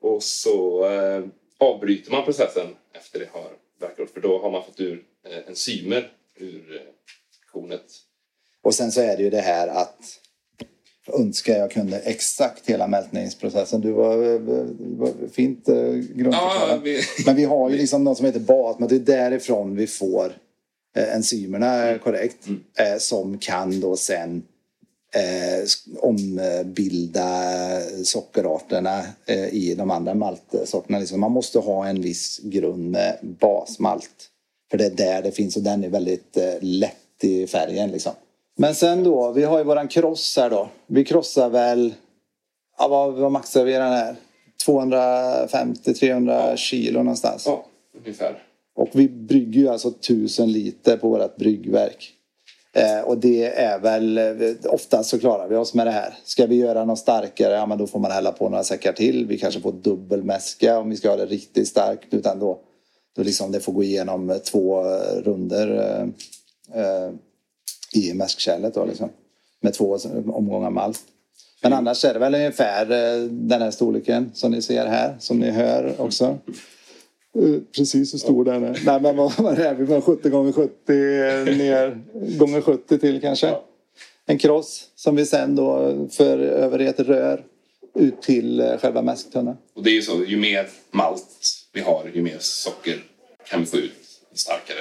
[0.00, 1.24] Och så eh,
[1.58, 3.50] avbryter man processen efter det har
[3.80, 4.10] verkat.
[4.10, 6.82] För då har man fått ur eh, enzymer ur eh,
[7.52, 7.92] kornet.
[8.64, 9.96] Och sen så är det ju det här att
[11.12, 13.80] önskar jag kunde exakt hela mältningsprocessen.
[13.80, 14.16] Du var,
[14.98, 16.68] var fint eh, grundförklarat.
[16.70, 19.76] Ja, vi- Men vi har ju liksom något som heter bas, men det är därifrån
[19.76, 20.32] vi får
[20.96, 21.98] eh, enzymerna Mm.
[21.98, 22.46] korrekt.
[22.78, 24.42] Eh, som kan då sen
[25.14, 25.64] eh,
[26.00, 27.30] ombilda
[28.04, 30.98] sockerarterna eh, i de andra maltsorterna.
[30.98, 31.20] Liksom.
[31.20, 34.10] Man måste ha en viss grund med basmalt.
[34.70, 38.12] För det är där det finns och den är väldigt eh, lätt i färgen liksom.
[38.60, 40.68] Men sen då, vi har ju våran kross här då.
[40.86, 41.94] Vi krossar väl,
[42.78, 44.16] ja vad, vad maxar vi den här?
[44.66, 47.46] 250-300 kilo någonstans.
[47.46, 47.66] Ja,
[47.98, 48.42] ungefär.
[48.74, 52.12] Och vi brygger ju alltså 1000 liter på vårt bryggverk.
[52.72, 56.14] Eh, och det är väl, eh, oftast så klarar vi oss med det här.
[56.24, 59.26] Ska vi göra något starkare, ja men då får man hälla på några säckar till.
[59.26, 62.14] Vi kanske får dubbelmäska om vi ska ha det riktigt starkt.
[62.14, 62.58] Utan då,
[63.16, 64.82] då liksom det får gå igenom eh, två
[65.24, 65.68] runder
[66.74, 67.12] eh, eh,
[67.92, 69.08] i mäskkärlet då liksom.
[69.60, 71.00] Med två omgångar malt.
[71.62, 75.38] Men annars är det väl ungefär eh, den här storleken som ni ser här, som
[75.38, 76.38] ni hör också.
[77.38, 78.80] Eh, Precis hur stor den är.
[78.84, 79.84] Nej men vad vad är vi?
[79.84, 80.92] Var 70 gånger 70
[81.56, 82.00] ner
[82.38, 83.54] gånger 70 till kanske.
[84.26, 87.44] En kross som vi sen då för över i ett rör
[87.94, 89.56] ut till eh, själva mäsktunnan.
[89.74, 91.24] Och det är ju så, ju mer malt
[91.72, 93.04] vi har, ju mer socker
[93.50, 93.92] kan vi få ut,
[94.34, 94.78] starkare.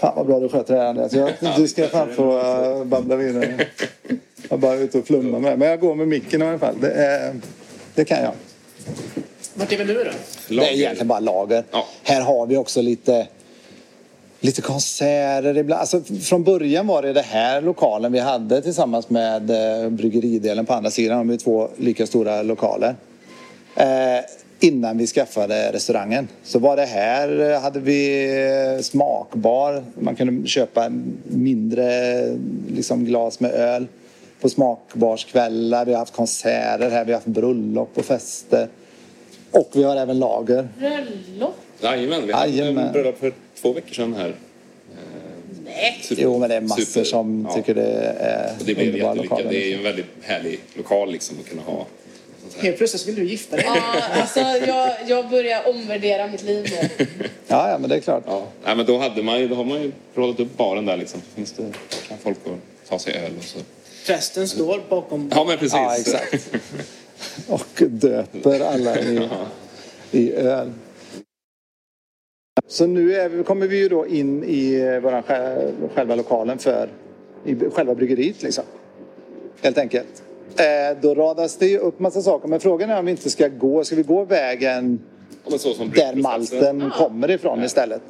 [0.00, 1.12] Fan vad bra du sköter det här Andreas.
[1.12, 3.66] Jag, du ska fan få uh, babbla vidare.
[4.48, 5.58] Jag bara ute och flummar med.
[5.58, 6.74] Men jag går med micken i alla fall.
[6.80, 7.34] Det, är,
[7.94, 8.32] det kan jag.
[9.54, 10.10] Vart är vi nu då?
[10.48, 11.64] Det är egentligen bara lager.
[11.70, 11.86] Ja.
[12.02, 13.26] Här har vi också lite,
[14.40, 15.80] lite konserter ibland.
[15.80, 20.74] Alltså, från början var det det här lokalen vi hade tillsammans med eh, bryggeridelen på
[20.74, 21.18] andra sidan.
[21.18, 22.96] De är två lika stora lokaler.
[23.76, 23.86] Eh,
[24.60, 28.24] innan vi skaffade restaurangen så var det här, eh, hade vi
[28.76, 29.84] eh, smakbar.
[30.00, 30.92] Man kunde köpa
[31.24, 31.88] mindre
[32.70, 33.86] liksom, glas med öl
[34.40, 35.84] på smakbarskvällar.
[35.84, 38.68] Vi har haft konserter här, vi har haft bröllop och fester.
[39.50, 40.68] Och vi har även lager.
[40.78, 41.54] Bröllop?
[41.80, 44.34] Jajamän, vi hade bröllop för två veckor sedan här.
[45.64, 46.00] Nej.
[46.02, 47.54] Super- Jo, men det är massor super- som ja.
[47.54, 49.50] tycker det är Och det blev underbara lokaler.
[49.50, 51.86] Det är ju en väldigt härlig lokal liksom att kunna ha.
[52.58, 53.64] Helt plötsligt skulle du gifta dig.
[53.66, 56.66] Ja, alltså jag, jag börjar omvärdera mitt liv
[56.98, 57.06] nu.
[57.48, 58.22] Ja, ja, men det är klart.
[58.26, 58.46] Ja.
[58.64, 61.20] Nej, men då, hade man ju, då har man ju rollat upp baren där liksom.
[61.34, 61.62] Finns det,
[62.08, 63.58] kan folk och ta sig öl och så.
[64.06, 65.30] Prästen står bakom.
[65.34, 65.72] Ja, men precis.
[65.72, 66.54] Ja, exakt.
[67.48, 69.28] Och döper alla i,
[70.10, 70.72] i öl.
[72.68, 76.88] Så nu är vi, kommer vi ju då in i våran, sj- själva lokalen för
[77.44, 78.64] i själva bryggeriet liksom.
[79.62, 80.22] Helt enkelt.
[80.58, 82.48] Eh, då radas det ju upp massa saker.
[82.48, 83.84] Men frågan är om vi inte ska gå.
[83.84, 85.00] Ska vi gå vägen
[85.94, 88.02] där malten kommer ifrån istället.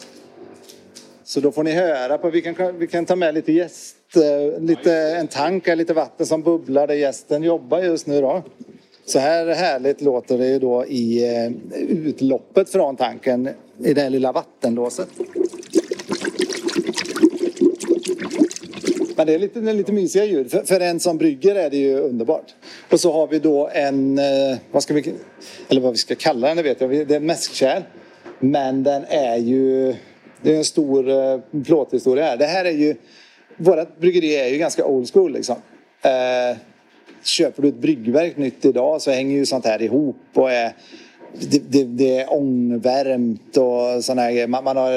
[1.25, 4.61] Så då får ni höra på, vi kan, vi kan ta med lite gäst, eh,
[4.61, 8.43] lite, en tank, lite vatten som bubblar där gästen jobbar just nu då.
[9.07, 11.53] Så här härligt låter det ju då i eh,
[11.89, 15.09] utloppet från tanken i det här lilla vattenlåset.
[19.17, 20.51] Men det är lite, lite mysiga ljud.
[20.51, 22.55] För, för en som brygger är det ju underbart.
[22.91, 25.15] Och så har vi då en, eh, vad ska vi,
[25.69, 26.91] eller vad vi ska kalla den, det vet jag.
[26.91, 27.83] Det är en mäskkärl.
[28.39, 29.95] Men den är ju,
[30.43, 32.37] det är en stor eh, plåthistoria här.
[32.37, 32.95] Det här är ju,
[33.57, 35.57] vårat bryggeri är ju ganska old school liksom.
[36.03, 36.57] Eh,
[37.23, 40.73] köper du ett bryggverk nytt idag så hänger ju sånt här ihop och är
[41.41, 44.47] det, det, det är ångvärmt och sådana här grejer.
[44.47, 44.93] Man, man har,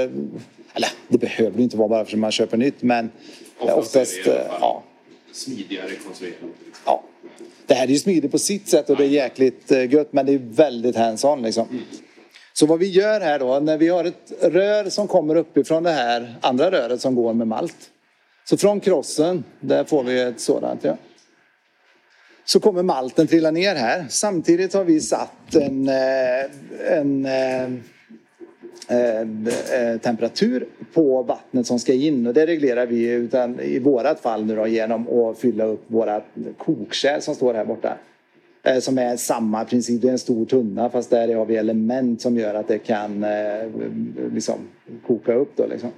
[0.74, 3.10] eller det behöver ju inte vara bara för att man köper nytt men
[3.60, 4.84] Oftast är oftast, det alla fall ja,
[5.32, 6.39] smidigare konstruerat.
[6.86, 7.04] ja.
[7.65, 10.26] Det här är ju smidigt på sitt sätt och det är jäkligt eh, gött men
[10.26, 11.67] det är väldigt hands-on liksom.
[12.54, 15.91] Så vad vi gör här då, när vi har ett rör som kommer uppifrån det
[15.91, 17.76] här andra röret som går med malt.
[18.50, 20.98] Så från krossen, där får vi ett sådant ja.
[22.45, 24.06] Så kommer malten trilla ner här.
[24.10, 27.69] Samtidigt har vi satt en, eh, en eh,
[28.91, 34.19] Eh, eh, temperatur på vattnet som ska in och det reglerar vi utan, i vårat
[34.19, 36.21] fall nu då, genom att fylla upp våra
[36.58, 37.97] kokkärl som står här borta.
[38.63, 42.21] Eh, som är samma princip, det är en stor tunna fast där har vi element
[42.21, 43.25] som gör att det kan
[44.34, 44.56] liksom,
[45.08, 45.52] koka upp.
[45.56, 45.89] Då, liksom.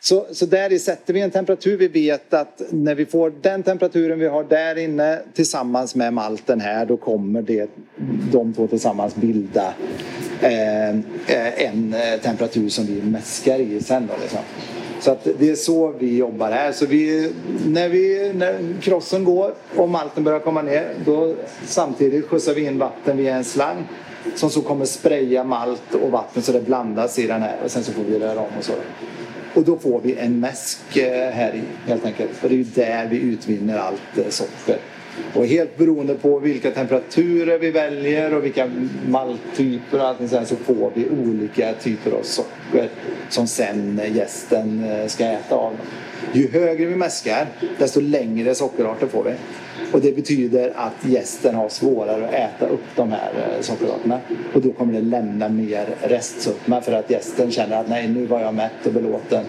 [0.00, 1.76] Så, så där i sätter vi en temperatur.
[1.76, 6.60] Vi vet att när vi får den temperaturen vi har där inne tillsammans med malten
[6.60, 7.70] här då kommer det,
[8.32, 9.74] de två tillsammans bilda
[10.40, 14.06] eh, eh en eh, temperatur som vi mäskar i sen.
[14.06, 14.40] Då, liksom.
[15.00, 16.72] Så att det är så vi jobbar här.
[16.72, 17.32] Så vi,
[17.66, 21.34] när, vi, när krossen går och malten börjar komma ner då
[21.66, 23.88] samtidigt skjutsar vi in vatten via en slang
[24.34, 27.84] som så kommer spraya malt och vatten så det blandas i den här och sen
[27.84, 28.72] så får vi röra om och så.
[29.54, 32.30] Och då får vi en mäsk eh, här i helt enkelt.
[32.30, 34.76] För det är ju där vi utvinner allt eh, socker.
[35.34, 38.70] Och helt beroende på vilka temperaturer vi väljer och vilka
[39.08, 42.88] malttyper och allting sen så får vi olika typer av socker
[43.28, 45.72] som sen eh, gästen ska äta av.
[46.32, 47.46] Ju högre vi mäskar
[47.78, 49.32] desto längre sockerarter får vi.
[49.92, 54.20] Och det betyder att gästen har svårare att äta upp de här eh, sockerarterna.
[54.54, 58.40] Och då kommer det lämna mer restsumma för att gästen känner att nej nu var
[58.40, 59.44] jag mätt och belåten.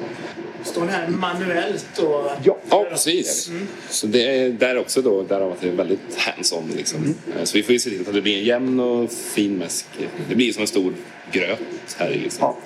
[0.63, 2.32] Står ni här manuellt och...
[2.43, 3.52] Ja, Ja, precis.
[3.89, 7.15] Så det är där också då, därav att det är väldigt hands-on liksom.
[7.38, 9.86] Eh, Så vi får ju se till att det blir en jämn och fin mäsk.
[10.30, 10.93] Det blir som en stor
[11.32, 11.60] gröt
[11.97, 12.41] här i liksom.
[12.41, 12.58] Ja.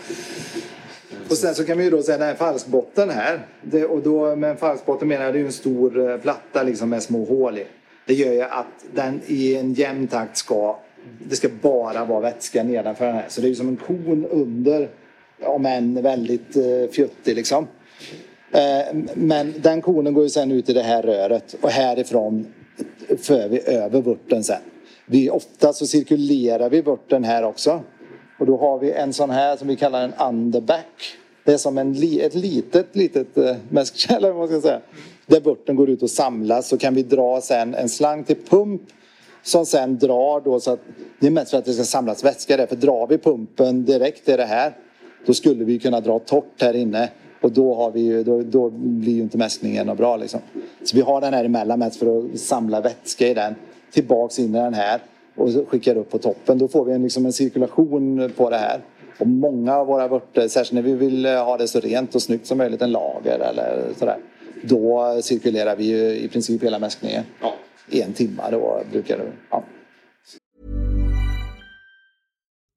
[1.30, 3.48] Och sen så kan vi ju då säga den här falskbotten här.
[3.62, 6.90] Det, och då med en falskbotten menar jag det är en stor eh, platta liksom
[6.90, 7.66] med små hål i.
[8.06, 10.80] Det gör ju att den i en jämn takt ska
[11.30, 13.26] det ska bara vara vätska nedanför den här.
[13.30, 14.90] Så det är ju som en kon under
[15.44, 17.68] om än väldigt eh, fjuttig liksom.
[18.52, 22.54] Eh, men den konen går ju sen ut i det här röret och härifrån
[23.18, 24.62] för vi över vörten sen.
[25.06, 27.82] Vi, ofta så cirkulerar vi vörten här också.
[28.44, 31.18] Och då har vi en sån här som vi kallar en underback.
[31.44, 34.80] Det är som en, li- ett litet, litet äh, mäskkärl eller vad man ska säga.
[35.26, 38.82] Där vörten går ut och samlas så kan vi dra sen en slang till pump
[39.44, 40.80] som sen drar då så att
[41.20, 42.66] det är mest för att det ska samlas vätska där.
[42.66, 44.78] För drar vi pumpen direkt i det här
[45.26, 47.10] då skulle vi kunna dra torrt här inne
[47.42, 50.40] och då, har vi ju, då, då blir ju inte mäskningen bra liksom.
[50.84, 53.56] Så vi har den här emellan mest för att samla vätska i den
[53.92, 55.02] tillbaks in i den här
[55.36, 56.58] och skickar upp på toppen.
[56.58, 58.82] Då får vi en, liksom en cirkulation på det här.
[59.20, 62.48] Och många av våra vörter, särskilt när vi vill ha det så rent och snyggt
[62.48, 64.18] som möjligt, en lager eller sådär.
[64.64, 67.24] Då cirkulerar vi ju i princip hela mäskningen.
[67.42, 67.54] Ja.
[67.92, 69.32] En timme då brukar det.
[69.50, 69.64] Ja.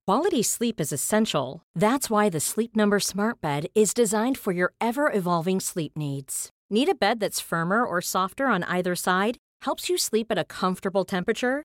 [0.06, 1.62] Quality sleep is essential.
[1.74, 6.48] That's why the Sleep Number Smart Bed is designed for your ever evolving sleep needs.
[6.70, 9.36] Need a bed that's firmer or softer on either side?
[9.62, 11.64] Helps you sleep at a comfortable temperature?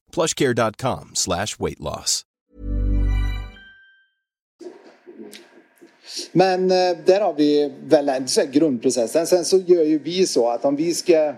[0.11, 2.25] plushcare.com slash weight loss.
[6.31, 9.27] Men eh, där har vi väl en grundprocessen.
[9.27, 11.33] Sen så gör ju vi så att om vi ska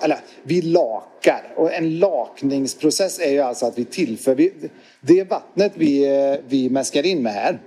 [0.00, 4.52] eller vi lakar och en lakningsprocess är ju alltså att vi tillför vi,
[5.00, 7.58] det vattnet vi, eh, vi mäskar in med här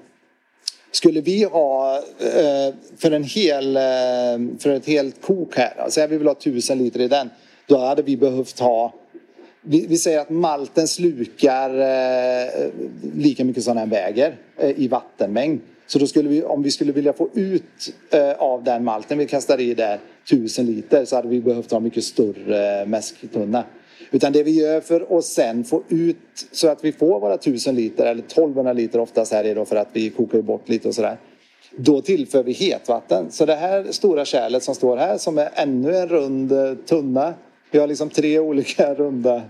[0.92, 3.74] skulle vi ha eh, för en hel
[4.60, 7.30] för ett helt kok här, alltså vi vill ha tusen liter i den,
[7.66, 8.94] då hade vi behövt ha
[9.62, 12.70] vi, vi säger att malten slukar eh,
[13.16, 15.60] lika mycket som den väger eh, i vattenmängd.
[15.88, 19.26] Så då skulle vi, om vi skulle vilja få ut eh, av den malten vi
[19.26, 23.64] kastar i där tusen liter så hade vi behövt ha mycket större mäsktunna.
[24.12, 26.18] Utan det vi gör för att sen få ut
[26.52, 29.76] så att vi får våra tusen liter eller 1200 liter oftast här är då för
[29.76, 31.18] att vi kokar bort lite och sådär.
[31.76, 33.32] Då tillför vi hetvatten.
[33.32, 37.34] Så det här stora kärlet som står här som är ännu en rund eh, tunna.
[37.72, 39.42] Vi har liksom tre olika runda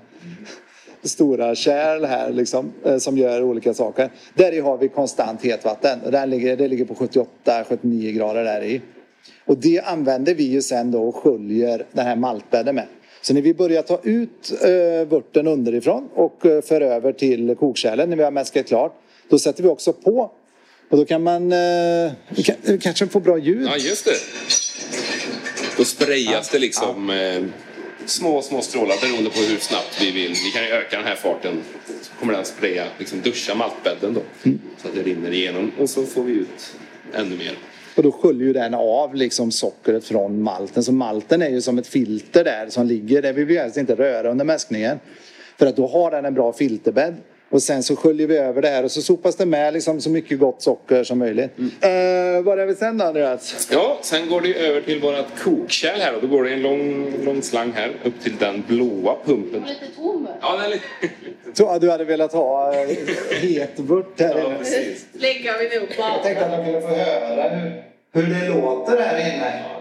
[1.03, 4.09] stora kärl här liksom, eh, som gör olika saker.
[4.33, 6.01] Där i har vi konstant hetvatten.
[6.01, 8.81] Och där ligger, det ligger på 78-79 grader där i.
[9.45, 12.85] Och det använder vi ju sen då och sköljer den här maltbädden med.
[13.21, 18.09] Så när vi börjar ta ut eh, vörten underifrån och eh, för över till kokkärlen
[18.09, 18.93] när vi har mäskat klart.
[19.29, 20.31] Då sätter vi också på.
[20.89, 22.11] Och då kan man eh,
[22.43, 23.67] kan, kanske få bra ljud.
[23.67, 24.15] Ja, just det.
[25.77, 27.43] Då sprayas det liksom eh,
[28.09, 30.29] små, små strålar beroende på hur snabbt vi vill.
[30.29, 31.63] Vi kan ju öka den här farten.
[32.01, 34.21] Så kommer den spraya, liksom duscha maltbädden då.
[34.77, 36.75] Så att det rinner igenom och så får vi ut
[37.13, 37.57] ännu mer.
[37.95, 40.83] Och då sköljer ju den av liksom sockret från malten.
[40.83, 43.33] Så malten är ju som ett filter där som ligger där.
[43.33, 44.99] Vi vill helst inte röra under mäskningen.
[45.57, 47.15] För att då har den en bra filterbädd.
[47.49, 50.09] Och sen så sköljer vi över det här och så sopas det med liksom så
[50.09, 51.51] mycket gott socker som möjligt.
[51.57, 52.37] Mm.
[52.37, 53.67] Uh, vad är vi sen då Andreas?
[53.71, 57.13] Ja, sen går det över till vårt kokkärl här och då går det en lång,
[57.25, 59.63] lång slang här upp till den blåa pumpen.
[59.67, 60.27] Lite tom.
[60.41, 60.85] Ja, den är lite...
[61.53, 62.89] Så du hade velat ha uh,
[63.41, 65.05] hetvört här Ja, precis.
[65.13, 67.83] Lägger vi nog Jag tänkte att man kunde få höra hur,
[68.13, 69.78] hur det låter här inne.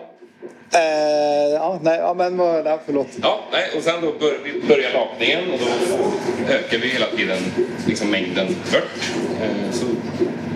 [0.74, 3.08] Eh, ja, nej, ja, men nej, förlåt.
[3.22, 6.12] Ja, nej, och sen då bör, vi börjar lakningen och då
[6.52, 7.38] ökar vi hela tiden
[7.86, 9.12] liksom mängden vört.
[9.42, 9.86] Eh, så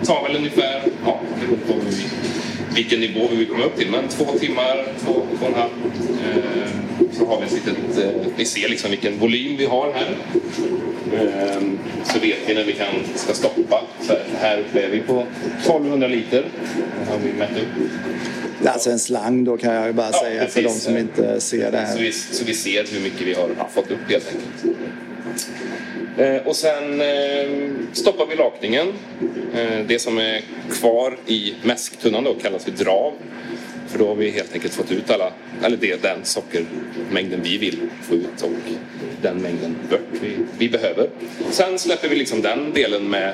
[0.05, 2.05] tar väl ungefär, ja, beroende på hur vi,
[2.75, 5.71] vilken nivå vi vill komma upp till, men två timmar, två, två och en halv.
[6.25, 6.69] Eh,
[7.11, 10.15] så har vi ett litet, eh, vi ser liksom vilken volym vi har här.
[11.13, 11.61] Eh,
[12.03, 13.81] så vet vi när vi kan, ska stoppa.
[14.01, 15.25] Så här, här uppe är vi på
[15.59, 16.45] 1200 liter.
[16.99, 17.89] Det har vi mätt upp.
[18.65, 20.83] Alltså en slang då kan jag ju bara Ja, säga för de precis.
[20.83, 21.99] som inte ser det Så här.
[21.99, 24.77] vi, så vi ser hur mycket vi har fått upp helt enkelt.
[26.17, 28.87] Eh, och sen eh, stoppar vi lakningen.
[29.55, 33.13] Eh, det som är kvar i mäsktunnan då kallas för drav.
[33.93, 35.31] För då har vi helt enkelt fått ut alla,
[35.63, 38.49] eller det, den sockermängden vi vill få ut och
[39.21, 41.09] den mängden bört vi, vi behöver.
[41.51, 43.33] Sen släpper vi liksom den delen med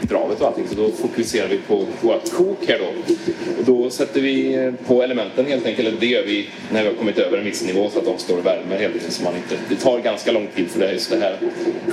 [0.00, 3.12] dravet och allting så då fokuserar vi på vårt kok här då.
[3.58, 6.94] Och då sätter vi på elementen helt enkelt, eller det gör vi när vi har
[6.94, 9.10] kommit över en viss nivå så att de står och värmer hela tiden.
[9.10, 11.38] Så man inte, det tar ganska lång tid för det här, just det här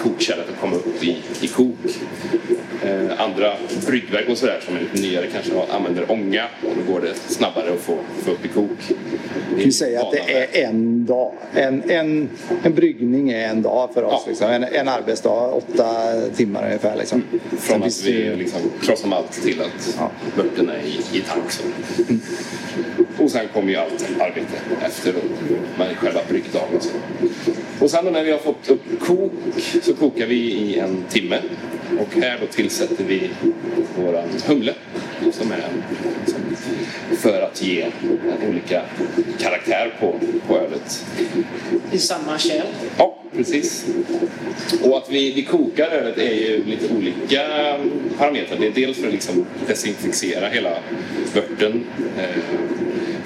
[0.03, 1.75] kokkärlet att komma upp i, i kok.
[2.85, 3.53] Eh, andra
[3.87, 7.73] bryggverk och sådär som är lite nyare kanske använder ånga och då går det snabbare
[7.73, 8.69] att få, få upp i kok.
[9.53, 11.33] Jag kan säga att det är en dag.
[11.53, 12.29] En, en,
[12.63, 14.21] en bryggning är en dag för oss.
[14.25, 14.29] Ja.
[14.29, 14.49] Liksom.
[14.49, 15.85] En, en arbetsdag, åtta
[16.35, 16.95] timmar ungefär.
[16.95, 17.23] Liksom.
[17.59, 20.11] Från Sen att vi liksom krossar malt till att Ja.
[20.37, 21.51] vörten är i, i tank.
[21.51, 21.63] Så.
[23.23, 25.13] Och sen kommer ju allt arbete efter
[25.77, 26.79] med själva bryggdagen.
[27.79, 29.31] och sen då när vi har fått upp kok
[29.81, 31.37] så kokar vi i en timme.
[31.97, 33.29] Och här då tillsätter vi
[33.97, 34.73] våran humle
[35.31, 35.63] som är
[37.17, 37.87] för att ge
[38.49, 38.81] olika
[39.39, 41.05] karaktär på, på ölet.
[41.91, 42.65] I samma kärl.
[42.97, 43.85] Ja, precis.
[44.83, 47.41] Och att vi, vi kokar ölet är ju lite olika
[48.17, 48.57] parametrar.
[48.59, 50.77] Det är dels för att liksom desinficera hela
[51.33, 51.85] vörten
[52.17, 52.43] eh,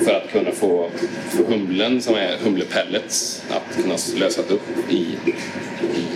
[0.06, 0.89] för att kunna få,
[1.30, 5.08] få humlen som är humlepellets att kunna lösas upp i,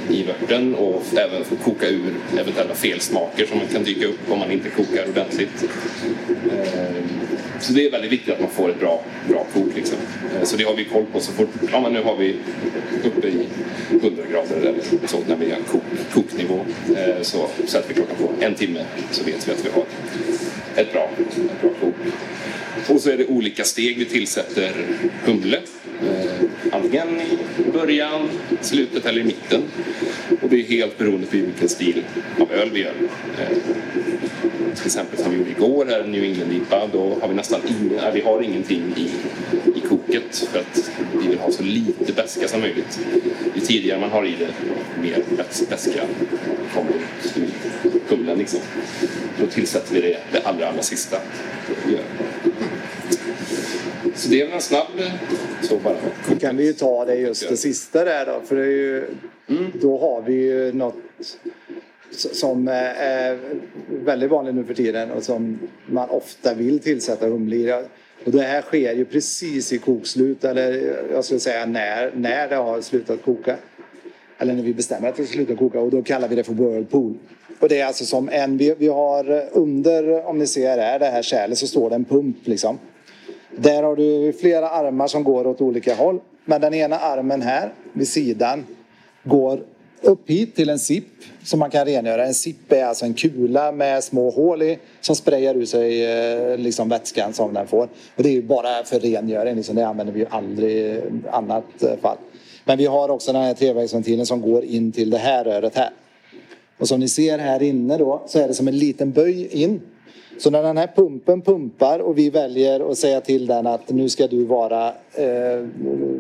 [0.10, 4.40] i, i vörten och även få koka ur eventuella felsmaker som kan dyka upp om
[4.40, 5.64] man inte kokar ordentligt.
[6.52, 9.76] Ehm, så det är väldigt viktigt att man får ett bra, bra kok.
[9.76, 9.98] Liksom.
[10.36, 11.50] Eh, så det har vi koll på så fort.
[11.72, 12.36] Ja, men nu har vi
[13.04, 13.48] uppe i
[13.90, 15.84] 100 grader eller så när vi har kok,
[16.14, 16.66] koknivå.
[16.98, 19.84] Eh, så sätter vi klockan på en timme så vet vi att vi har
[20.76, 21.96] ett bra, ett bra kok.
[22.88, 24.74] Och så är det olika steg vi tillsätter
[25.26, 25.60] humle.
[26.02, 28.30] Eh, antingen i början,
[28.62, 29.62] slutet eller i mitten.
[30.42, 32.04] Och det är helt beroende på vilken stil
[32.40, 32.94] av öl vi gör.
[34.78, 38.22] Till exempel som vi gjorde igår här, New England-IPA, då har vi nästan ingen, vi
[38.22, 39.10] har ingenting i,
[39.78, 43.00] i koket för att vi vill ha så lite beska som möjligt.
[43.56, 44.48] Ju tidigare man har i det,
[45.02, 46.02] mer bäs- beska
[46.74, 47.50] kommer ut ur
[48.10, 48.60] humlen liksom.
[49.40, 51.18] Då tillsätter vi det, det allra, allra sista.
[51.86, 52.02] vi gör.
[54.16, 54.88] Så det är väl en snabb,
[55.62, 55.96] så bara.
[56.30, 58.42] Då kan vi ju ta det just det sista där då.
[58.48, 59.08] För det är ju,
[59.82, 60.96] då har vi ju något
[62.18, 63.40] som eh, är
[63.90, 67.84] väldigt vanlig nu för tiden och som man ofta vill tillsätta humle i.
[68.26, 72.48] Och det här sker ju precis i kokslut eller eh, jag skulle säga när, när
[72.48, 73.56] det har slutat koka.
[74.38, 76.54] Eller när vi bestämmer att det ska sluta koka och då kallar vi det för
[76.54, 77.14] whirlpool.
[77.60, 81.06] Och det är alltså som en, vi, vi har under, om ni ser här, det
[81.06, 82.80] här kärlet så står det en pump liksom.
[83.56, 86.20] Där har du flera armar som går åt olika håll.
[86.46, 88.66] Men den ena armen här vid sidan
[89.24, 89.60] går
[90.02, 91.08] upp hit till en sipp
[91.44, 92.26] som man kan rengöra.
[92.26, 96.58] En sipp är alltså en kula med små hål i som sprayar ut sig eh,
[96.58, 97.90] liksom vätskan som den får.
[98.16, 99.56] Och det är ju bara för rengöring.
[99.56, 99.76] Liksom.
[99.76, 102.18] Det använder vi ju aldrig i annat eh, fall.
[102.66, 105.90] Men vi har också den här trevägsventilen som går in till det här röret här.
[106.78, 109.82] Och som ni ser här inne då så är det som en liten böj in.
[110.38, 114.10] Så när den här pumpen pumpar och vi väljer att säga till den att nu
[114.10, 115.66] ska du vara, eh,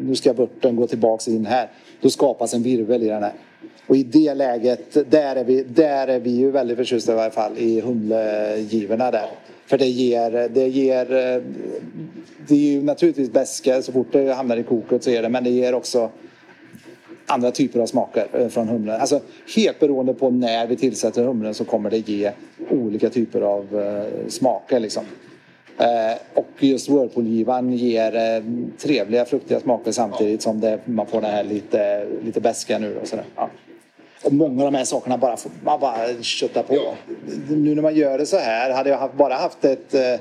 [0.01, 1.69] nu ska vörten gå tillbaks in här.
[2.01, 3.33] Då skapas en virvel i den här.
[3.87, 7.31] Och i det läget, där är vi, där är vi ju väldigt förtjusta i varje
[7.31, 9.27] fall i humlegivorna där.
[9.65, 11.05] För det ger, det ger,
[12.47, 15.43] det är ju naturligtvis beska så fort det hamnar i koket så är det, men
[15.43, 16.09] det ger också
[17.27, 19.01] andra typer av smaker eh, från humlen.
[19.01, 19.19] Alltså
[19.55, 22.31] helt beroende på när vi tillsätter humlen så kommer det ge
[22.69, 25.03] olika typer av eh, smaker liksom.
[25.77, 28.43] Eh, och just whirlpoolgivaren ger
[28.77, 33.07] trevliga fruktiga smaker samtidigt som det, man får den här lite, lite beska nu och
[33.07, 33.25] sådär.
[33.35, 33.49] Ja.
[34.23, 36.73] Och många av de här sakerna bara, får- man bara köttar på.
[37.49, 40.15] Nu när man gör det så här, hade jag haft, bara haft ett eh,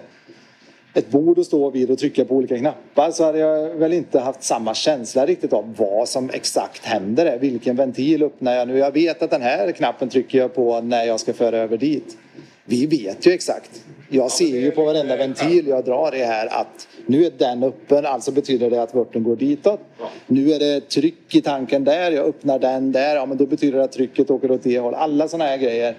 [0.94, 4.20] ett bord att stå vid och trycka på olika knappar så hade jag väl inte
[4.20, 7.24] haft samma känsla riktigt av vad som exakt händer.
[7.24, 7.38] Där.
[7.38, 8.78] Vilken ventil öppnar jag nu?
[8.78, 12.16] Jag vet att den här knappen trycker jag på när jag ska föra över dit.
[12.64, 13.70] Vi vet ju exakt.
[14.08, 18.06] Jag ser ju på varenda ventil jag drar i här att nu är den öppen,
[18.06, 19.80] alltså betyder det att vörten går ditåt.
[20.26, 23.78] Nu är det tryck i tanken där, jag öppnar den där, ja men då betyder
[23.78, 25.00] det att trycket åker åt det hållet.
[25.00, 25.96] Alla sådana här grejer.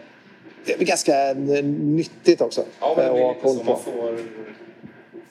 [0.65, 2.63] Det är ganska eh, nyttigt också.
[2.79, 3.53] Ja, men det blir ha lite på.
[3.53, 4.19] man får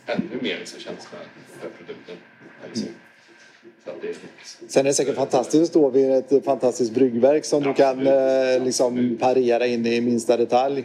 [0.07, 1.19] ännu mer liksom känsla
[1.61, 2.17] för produkten.
[2.65, 3.07] Är
[4.69, 8.65] Sen är det säkert fantastiskt att stå vid ett fantastiskt bryggverk som du kan eh,
[8.65, 10.85] liksom parera in i minsta detalj.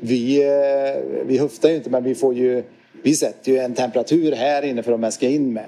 [0.00, 2.62] Vi, eh, vi höftar ju inte men vi får ju
[3.02, 5.64] vi sätter ju en temperatur här inne för att ska in med.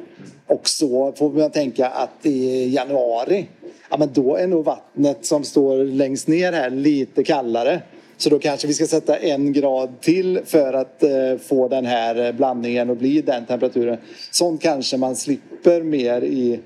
[0.47, 3.47] Och så får man tänka att i januari,
[3.91, 7.83] ja men då är nog vattnet som står längst ner här lite kallare.
[8.16, 12.33] Så då kanske vi ska sätta en grad till för att eh, få den här
[12.33, 13.99] blandningen att bli den temperaturen.
[14.30, 16.61] Sånt kanske man slipper mer i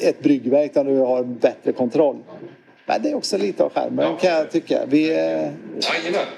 [0.00, 2.16] ett bryggverk där du har bättre kontroll.
[2.86, 4.80] Men det är också lite av skärmen kan jag tycka.
[4.86, 5.50] Vi, eh,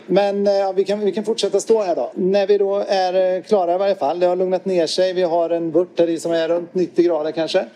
[0.06, 2.12] men eh, ja, vi, kan, vi kan fortsätta stå här då.
[2.14, 4.20] När vi då är eh, klara i varje fall.
[4.20, 5.12] Det har lugnat ner sig.
[5.12, 7.66] Vi har en vört där i som är runt 90 grader kanske.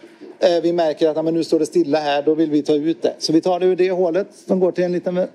[0.62, 2.22] Vi märker att ja, men nu står det stilla här.
[2.22, 3.14] Då vill vi ta ut det.
[3.18, 5.18] Så vi tar det ur det hålet som går till en liten...
[5.18, 5.26] Eh,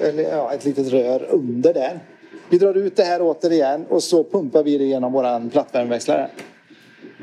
[0.00, 2.00] eller, ja, ett litet rör under där.
[2.50, 6.28] Vi drar ut det här återigen och så pumpar vi det genom våran plattvärmeväxlare.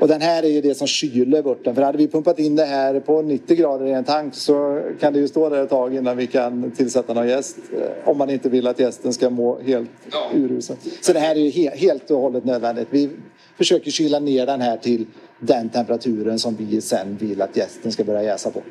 [0.00, 1.74] Och den här är ju det som kyler vörten.
[1.74, 5.12] För hade vi pumpat in det här på 90 grader i en tank så kan
[5.12, 7.56] det ju stå där ett tag innan vi kan tillsätta någon gäst.
[7.72, 9.90] eh, Om man inte vill att gästen ska må helt
[10.34, 10.78] uruselt.
[11.00, 12.88] Så det här är ju he- helt och hållet nödvändigt.
[12.90, 13.10] Vi
[13.58, 15.06] försöker kyla ner den här till
[15.40, 18.62] den temperaturen som vi sen vill att gästen ska börja jäsa på.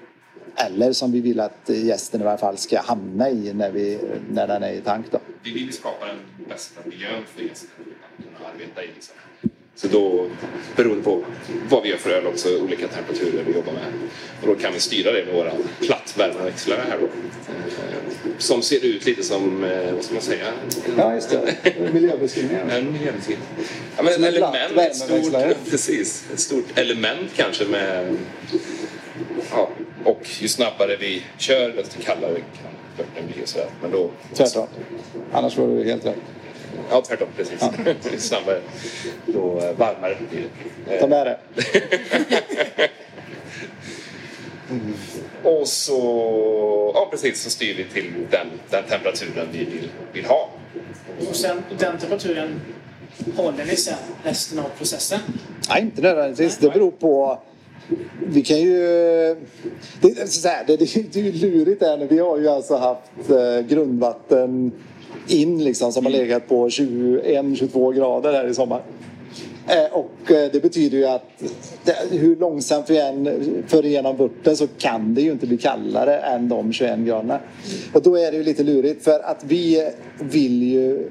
[0.67, 3.99] Eller som vi vill att gästen i varje fall ska hamna i när, vi,
[4.31, 5.05] när den är i tank.
[5.11, 5.19] Då.
[5.43, 8.87] Vi vill skapa den bästa miljön för gästen att kunna arbeta i.
[8.95, 9.15] Liksom.
[9.75, 10.27] Så då,
[10.75, 11.23] beroende på
[11.69, 13.83] vad vi gör för öl också, olika temperaturer vi jobbar med.
[14.41, 15.51] Och då kan vi styra det med våra
[15.81, 17.05] plattvärmeväxlare här då.
[17.05, 20.45] Eh, Som ser ut lite som, eh, vad ska man säga?
[20.97, 21.93] Ja, just det.
[21.93, 22.69] Miljöbeskrivningen.
[22.69, 23.47] En miljöbeskrivning.
[23.97, 25.33] Ja, men Som ett element, ett stort,
[25.69, 28.17] precis, ett stort element kanske med...
[29.51, 29.69] Ja,
[30.03, 33.67] och ju snabbare vi kör desto kallare kan vörten bli och sådär.
[33.81, 34.09] Men då...
[34.33, 34.67] Tvärtom.
[35.31, 36.15] Annars var du helt rätt.
[36.89, 37.27] Ja, tvärtom.
[37.37, 37.61] Precis.
[38.13, 38.61] Ju snabbare,
[39.25, 40.43] då eh, varmare blir
[40.87, 40.99] det.
[40.99, 41.39] Ta med det.
[45.43, 50.49] Och så, ja precis, så styr vi till den, den temperaturen vi vill, vill ha.
[51.29, 52.61] Och sen den temperaturen
[53.35, 55.19] håller ni sen resten av processen.
[55.69, 56.57] Nej, inte nödvändigtvis.
[56.57, 57.39] Det beror på
[58.27, 58.77] vi kan ju...
[60.01, 62.07] Det, är så här, det, det, det är ju lurigt där nu.
[62.07, 64.71] Vi har ju alltså haft eh, grundvatten
[65.27, 68.81] in liksom som har legat på 21-22 grader här i sommar.
[69.67, 71.43] Eh, och eh, det betyder ju att
[72.11, 73.29] hur långsamt vi än
[73.67, 77.39] för igenom vörten så kan det ju inte bli kallare än de 21 graderna.
[77.93, 81.09] Och då är det ju lite lurigt för att vi vill ju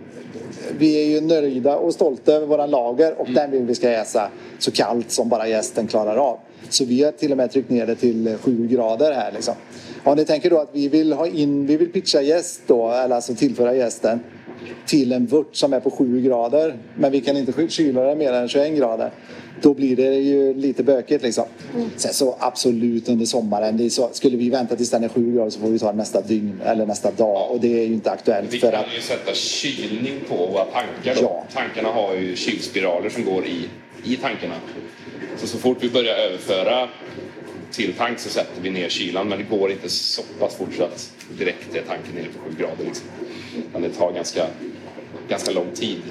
[0.78, 4.30] vi är ju nöjda och stolta över våra lager och den vill vi ska jäsa
[4.58, 6.38] så kallt som bara gästen klarar av.
[6.68, 9.54] Så vi har till och med tryckt ner det till 7 grader här liksom.
[10.05, 13.16] Om ni tänker då att vi vill ha in, vi vill pitcha gäst då, eller
[13.16, 14.20] alltså tillföra gästen
[14.86, 18.32] till en vört som är på 7 grader men vi kan inte kyla det mer
[18.32, 19.11] än 21 grader.
[19.62, 21.44] Då blir det ju lite bökigt liksom.
[21.96, 25.61] Sen så absolut under sommaren, så, skulle vi vänta tills den är 7 grader så
[25.61, 28.52] får vi ta det nästa dygn eller nästa dag och det är ju inte aktuellt.
[28.52, 31.14] Vi för kan att, ju sätta kylning på våra tankar.
[31.14, 31.22] Då.
[31.22, 31.44] Ja.
[31.55, 33.68] Tankarna har ju kylspiraler som går i,
[34.05, 34.55] i tankarna.
[35.36, 36.88] Så så fort vi börjar överföra
[37.76, 40.84] till tank så sätter vi ner kylan men det går inte så pass fort så
[40.84, 42.84] att direkt är tanken nere på 7 grader.
[42.84, 43.06] Liksom.
[43.68, 44.46] Utan det tar ganska,
[45.28, 46.02] ganska lång tid.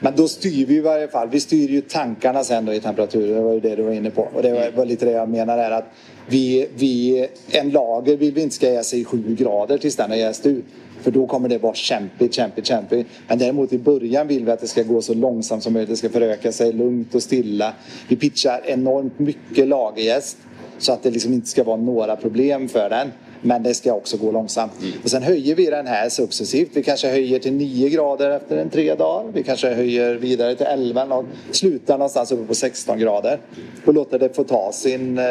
[0.00, 1.28] Men då styr vi i varje fall.
[1.28, 3.34] Vi styr ju tankarna sen då i temperatur.
[3.34, 4.22] Det var ju det du var inne på.
[4.22, 5.94] Och det var, var lite det jag menar är att
[6.28, 10.16] vi, vi, en lager vill vi inte ska jäsa i 7 grader tills den har
[10.16, 10.64] jäst ut.
[11.02, 13.08] För då kommer det vara kämpigt, kämpigt, kämpigt.
[13.28, 15.90] Men däremot i början vill vi att det ska gå så långsamt som möjligt.
[15.90, 17.72] Det ska föröka sig lugnt och stilla.
[18.08, 20.38] Vi pitchar enormt mycket lagerjäst.
[20.82, 23.12] Så att det liksom inte ska vara några problem för den.
[23.42, 24.72] Men det ska också gå långsamt.
[25.04, 26.68] Och sen höjer vi den här successivt.
[26.72, 29.32] Vi kanske höjer till 9 grader efter en tre dagar.
[29.32, 33.38] Vi kanske höjer vidare till 11 och slutar någonstans uppe på 16 grader.
[33.86, 35.24] Och låter det få ta sin eh,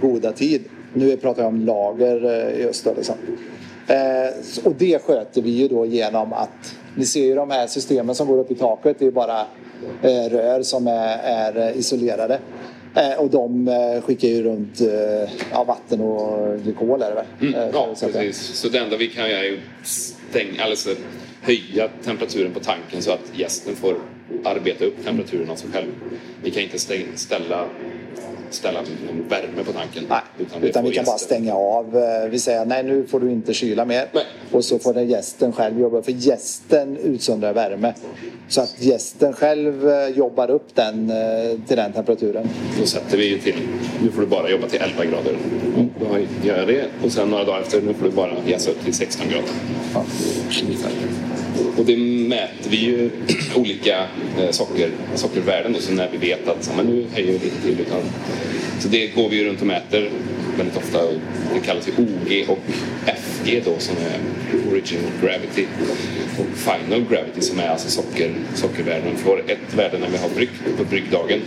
[0.00, 0.64] goda tid.
[0.94, 3.14] Nu pratar jag om lager eh, just då liksom.
[3.86, 8.14] Eh, och det sköter vi ju då genom att ni ser ju de här systemen
[8.14, 8.96] som går upp i taket.
[8.98, 9.40] Det är bara
[10.02, 12.38] eh, rör som är, är isolerade.
[12.96, 17.26] Eh, och de eh, skickar ju runt eh, ja, vatten och glykol är det väl?
[17.40, 18.36] Mm, ja, att precis.
[18.38, 20.90] Så det enda vi kan göra är stänga, alltså
[21.40, 23.96] höja temperaturen på tanken så att gästen får
[24.44, 25.88] arbeta upp temperaturen av sig själv.
[26.42, 26.78] Vi kan inte
[27.14, 27.64] ställa,
[28.50, 30.04] ställa någon värme på tanken.
[30.08, 31.18] Nej, utan får vi kan bara gästen.
[31.18, 31.96] stänga av.
[31.96, 34.06] Eh, Vi säger nej nu får du inte kyla mer.
[34.12, 34.24] Nej.
[34.52, 36.02] Och så får den gästen själv jobba.
[36.02, 37.94] För gästen utsöndrar värme.
[38.48, 41.16] Så att gästen själv eh, jobbar upp den eh,
[41.68, 42.48] till den temperaturen.
[42.80, 43.54] Då sätter vi ju till,
[44.02, 45.36] nu får du bara jobba till 11 grader.
[45.76, 45.88] Mm.
[46.00, 46.18] Då
[46.48, 48.94] gör jag det och sen några dagar efter, nu får du bara jäsa upp till
[48.94, 49.48] 16 grader.
[49.94, 50.04] Ja.
[51.76, 53.10] Och det mäter vi ju
[53.54, 54.06] olika
[54.38, 57.80] eh, socker, sockervärden då, så när vi vet att men nu höjer vi lite till.
[57.80, 58.00] Utan,
[58.78, 60.10] så det går vi ju runt och mäter
[60.56, 60.98] väldigt ofta.
[61.54, 62.58] Det kallas ju OG och
[63.06, 64.20] FG då som är
[64.70, 65.66] Original Gravity
[66.38, 69.10] och Final Gravity som är alltså socker, sockervärden.
[69.10, 71.40] Vi får ett värde när vi har bryggt på bryggdagen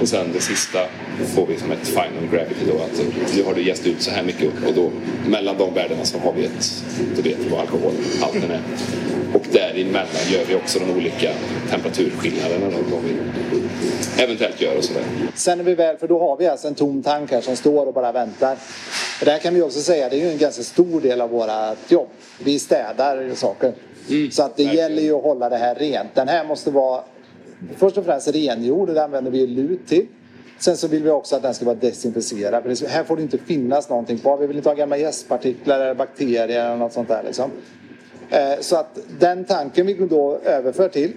[0.00, 0.78] och sen det sista
[1.24, 2.82] får vi som ett Final Gravity då.
[2.82, 3.02] Alltså,
[3.36, 4.90] nu har du jäst ut så här mycket och då
[5.26, 6.84] mellan de värdena så har vi ett,
[7.16, 8.60] då vet vi vad alkoholhalten är.
[9.34, 11.30] Och däremellan gör vi också de olika
[11.70, 13.16] temperaturskillnaderna då, vad vi
[14.22, 15.02] eventuellt gör och sådär.
[15.34, 17.86] Sen är vi väl, för då har vi alltså en tom tank här som står
[17.86, 18.56] och bara väntar.
[19.20, 21.50] Och där kan vi också säga, det är ju en ganska stor del av vårt
[21.90, 22.08] jobb.
[22.44, 23.72] Vi städar saker.
[24.30, 24.74] så att det verkligen.
[24.74, 26.14] gäller ju att hålla det här rent.
[26.14, 27.02] Den här måste vara
[27.76, 30.06] först och främst rengjord och det använder vi lut till.
[30.64, 32.62] Sen så vill vi också att den ska vara desinficerad.
[32.62, 34.36] För här får det inte finnas någonting kvar.
[34.36, 37.50] Vi vill inte ha gamla jästpartiklar eller bakterier eller något sånt där liksom.
[38.30, 41.12] Eh, Så att den tanken vi då överför till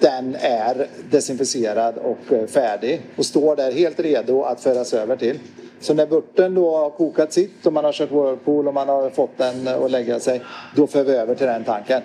[0.00, 5.38] den är desinficerad och eh, färdig och står där helt redo att föras över till.
[5.80, 9.10] Så när vörten då har kokat sitt och man har kört Whirlpool och man har
[9.10, 10.42] fått den eh, att lägga sig,
[10.76, 12.02] då för vi över till den tanken.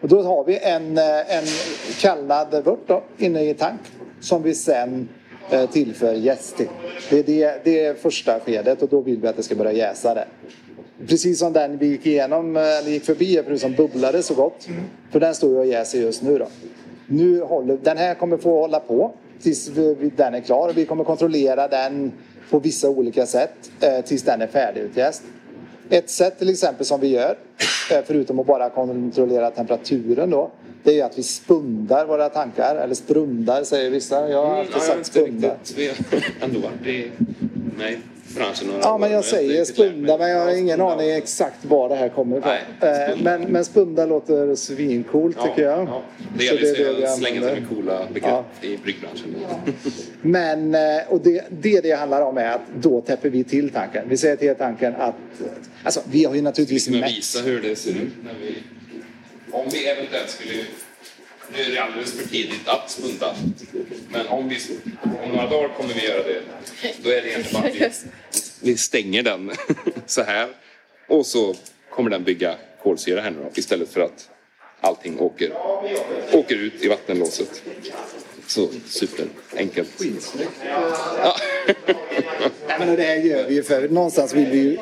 [0.00, 1.44] Och då har vi en, eh, en
[2.00, 3.80] kallnad vört då, inne i tank
[4.20, 5.08] som vi sen
[5.72, 6.68] tillför jäst till.
[7.10, 9.72] Det är det, det är första skedet och då vill vi att det ska börja
[9.72, 10.26] jäsa där.
[11.06, 14.68] Precis som den vi gick igenom, eh, eller gick förbi, för som bubblade så gott.
[15.10, 16.48] För den står ju och jäser just nu då.
[17.06, 20.72] Nu håller, den här kommer få hålla på tills vi, den är klar.
[20.72, 22.12] Vi kommer kontrollera den
[22.50, 25.22] på vissa olika sätt eh, tills den är färdigutjäst.
[25.90, 27.38] Ett sätt till exempel som vi gör,
[27.92, 30.50] eh, förutom att bara kontrollera temperaturen då,
[30.88, 34.28] det är ju att vi spundar våra tankar, eller sprundar säger vissa.
[34.28, 37.10] Jag har alltid Mm, ja, jag har sagt riktigt, vi har ändå varit i
[37.78, 37.98] nej,
[38.36, 40.92] branschen några Ja, år, men jag säger spunda, men jag har Ja, ingen spunda.
[40.94, 42.52] aning exakt var det här kommer ifrån.
[42.80, 43.38] Nej, Eh, spunda.
[43.38, 45.78] Men, men spunda låter svincoolt Ja, tycker jag.
[45.88, 46.02] Ja.
[46.38, 49.34] Det gäller ju vi att slänga sig med coola begrepp i bryggbranschen.
[50.22, 54.04] Men, eh, och det, det det handlar om är att då täpper vi till tanken.
[54.08, 55.14] Vi säger till tanken att,
[55.84, 57.16] alltså vi har ju Vi naturligtvis ska mätt.
[57.16, 58.54] visa hur det ser ut när vi...
[59.52, 60.64] Om vi eventuellt skulle
[61.52, 63.36] nu är det alldeles för tidigt att spunda.
[64.10, 64.58] Men om, vi,
[65.24, 66.42] om några dagar kommer vi göra det.
[67.02, 68.04] Då är det egentligen bara att
[68.62, 69.52] vi, vi stänger den
[70.06, 70.48] så här.
[71.08, 71.54] Och så
[71.90, 74.30] kommer den bygga kolsyra här nu då, istället för att
[74.80, 75.52] allting åker,
[76.32, 77.62] åker ut i vattenlåset.
[78.48, 79.88] Så superenkelt.
[81.22, 81.36] Ja.
[82.68, 84.78] Nej, men det här gör vi ju för någonstans vill vi ju...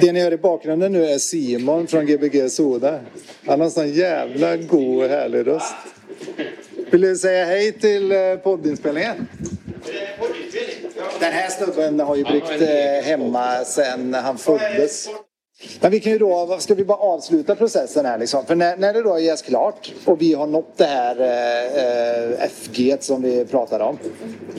[0.00, 3.00] Det ni hör i bakgrunden nu är Simon från Gbg Soda.
[3.46, 5.74] Han har en sån jävla god och härlig röst.
[6.90, 9.28] Vill du säga hej till eh, poddinspelningen?
[11.20, 15.08] Den här snubben har ju bryggt eh, hemma sedan han föddes.
[15.80, 18.46] Men vi kan ju då, ska vi bara avsluta processen här liksom?
[18.46, 22.42] För när, när det då är jäst klart och vi har nått det här eh,
[22.42, 23.98] eh FG som vi pratade om.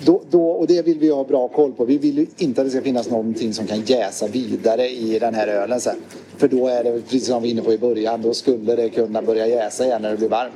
[0.06, 1.86] Då, då, och det vill vi ha bra koll på.
[1.86, 5.34] Vi vill ju inte att det ska finnas någonting som kan jäsa vidare i den
[5.34, 5.96] här ölen sen.
[6.42, 8.90] För då är det, precis som vi var inne på i början, då skulle det
[8.90, 10.54] kunna börja jäsa igen när det blir varmt.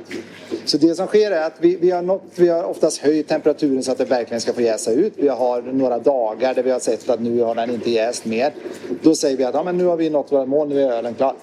[0.64, 3.82] Så det som sker är att vi, vi, har, nått, vi har oftast höjt temperaturen
[3.82, 5.12] så att det verkligen ska få jäsa ut.
[5.16, 8.52] Vi har några dagar där vi har sett att nu har den inte jäst mer.
[9.02, 11.14] Då säger vi att ja, men nu har vi nått våra mål, nu är ölen
[11.14, 11.34] klar.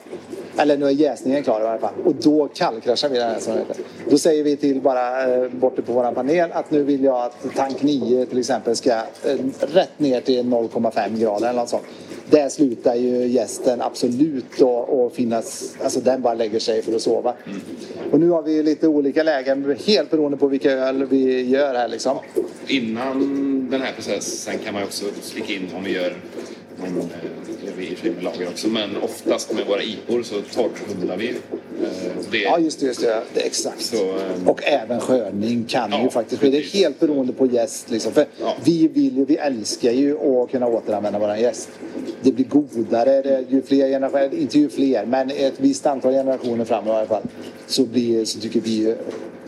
[0.57, 1.93] Eller nu är jäsningen klar i alla fall.
[2.05, 3.75] Och då kallkraschar vi den här som heter.
[4.09, 7.55] Då säger vi till bara eh, borta på vår panel att nu vill jag att
[7.55, 11.83] tank 9 till exempel ska eh, rätt ner till 0,5 grader eller något sånt.
[12.34, 17.34] Där slutar ju gästen absolut att finnas, alltså den bara lägger sig för att sova.
[18.11, 21.88] Och nu har vi lite olika lägen helt beroende på vilka öl vi gör här
[21.88, 22.17] liksom.
[22.67, 23.19] Innan
[23.71, 26.13] den här processen kan man också slicka in om vi gör
[26.77, 27.05] men, eh,
[27.77, 28.67] vi i och med lager också.
[28.67, 31.29] Men oftast med våra IPor så torrhumlar vi.
[31.29, 31.36] Eh,
[32.31, 33.21] Det, Ja just det, just det.
[33.34, 33.81] det är exakt.
[33.81, 36.49] Så, eh, Och även skördning kan Ja, ju faktiskt ske.
[36.49, 37.91] Det är helt beroende på gäst.
[37.91, 38.11] Liksom.
[38.13, 38.55] För Ja.
[38.65, 41.69] vi, vill ju, vi älskar ju att kunna återanvända våran gäst.
[42.24, 46.65] Det blir godare det, ju fler generationer, inte ju fler, men ett visst antal generationer
[46.65, 47.24] framåt i alla fall.
[47.67, 48.95] Så, blir, så tycker vi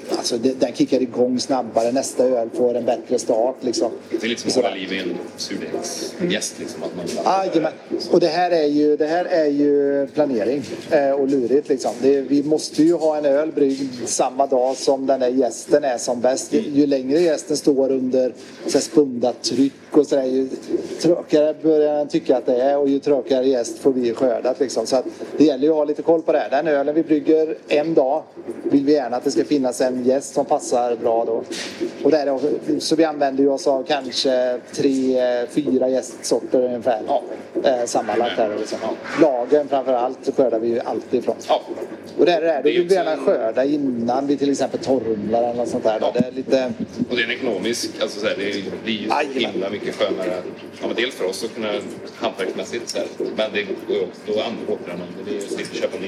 [0.09, 1.91] Alltså det, den kickar igång snabbare.
[1.91, 3.55] Nästa öl får en bättre start.
[3.61, 3.91] Liksom.
[4.09, 6.59] det är liksom Så- att hålla liv i en surdegsgäst.
[6.59, 7.71] Liksom, att man, Jajamän.
[8.11, 11.91] Och det här är ju, det här är ju planering eh, och lurigt liksom.
[12.01, 15.97] Det, vi måste ju ha en öl bryggd samma dag som den där gästen är
[15.97, 16.53] som bäst.
[16.53, 18.33] Ju, ju längre gästen står under
[18.67, 20.47] så spundat tryck och sådär ju
[21.01, 24.85] tråkigare börjar den tycka att det är och ju tråkigare gäst får vi skördat liksom.
[24.87, 25.05] Så att
[25.37, 26.49] det gäller ju att ha lite koll på det här.
[26.49, 28.23] Den ölen vi brygger en dag
[28.63, 31.43] vill vi gärna att det ska finnas en gäst som passar bra då.
[32.03, 35.17] Och där är, så vi använder ju oss av kanske tre,
[35.47, 37.01] fyra gästsorter ungefär.
[37.07, 37.23] Ja.
[37.63, 38.55] Eh, sammanlagt här.
[38.59, 38.77] Liksom.
[39.21, 41.35] Lagen framför allt skördar vi ju alltid ifrån.
[41.47, 41.61] ja,
[42.17, 44.51] Och det är det där, då vill vi också gärna en- skörda innan vi till
[44.51, 45.97] exempel torrumlar eller något sånt där.
[46.01, 46.11] Ja.
[46.13, 46.73] Det är lite...
[47.09, 49.51] och det är en ekonomisk, alltså så här, det blir ju Jajamän.
[49.51, 50.33] himla mycket skönare.
[50.81, 51.71] Ja, men dels för oss att kunna
[52.15, 54.33] hantverksmässigt så här, men det går ju då
[54.73, 56.07] återanvänder vi och slipper köpa ny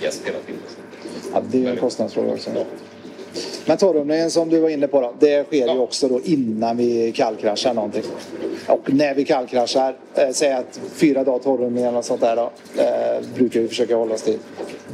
[0.00, 0.60] gäst hela tiden.
[1.32, 2.50] Ja, det är ju en kostnadsfråga också.
[3.66, 5.78] Men torrumlingen som du var inne på då, det sker ju Ja.
[5.78, 8.02] också då innan vi kallkraschar någonting.
[8.66, 12.50] Och när vi kallkraschar, eh, säg att fyra dagar torrumling eller sånt där då,
[12.82, 14.38] eh, brukar vi försöka hålla oss till.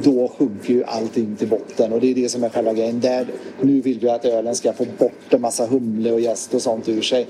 [0.03, 2.99] Då sjunker ju allting till botten och det är det som är själva grejen.
[2.99, 3.27] Där,
[3.61, 6.89] nu vill vi att ölen ska få bort en massa humle och jäst och sånt
[6.89, 7.27] ur sig.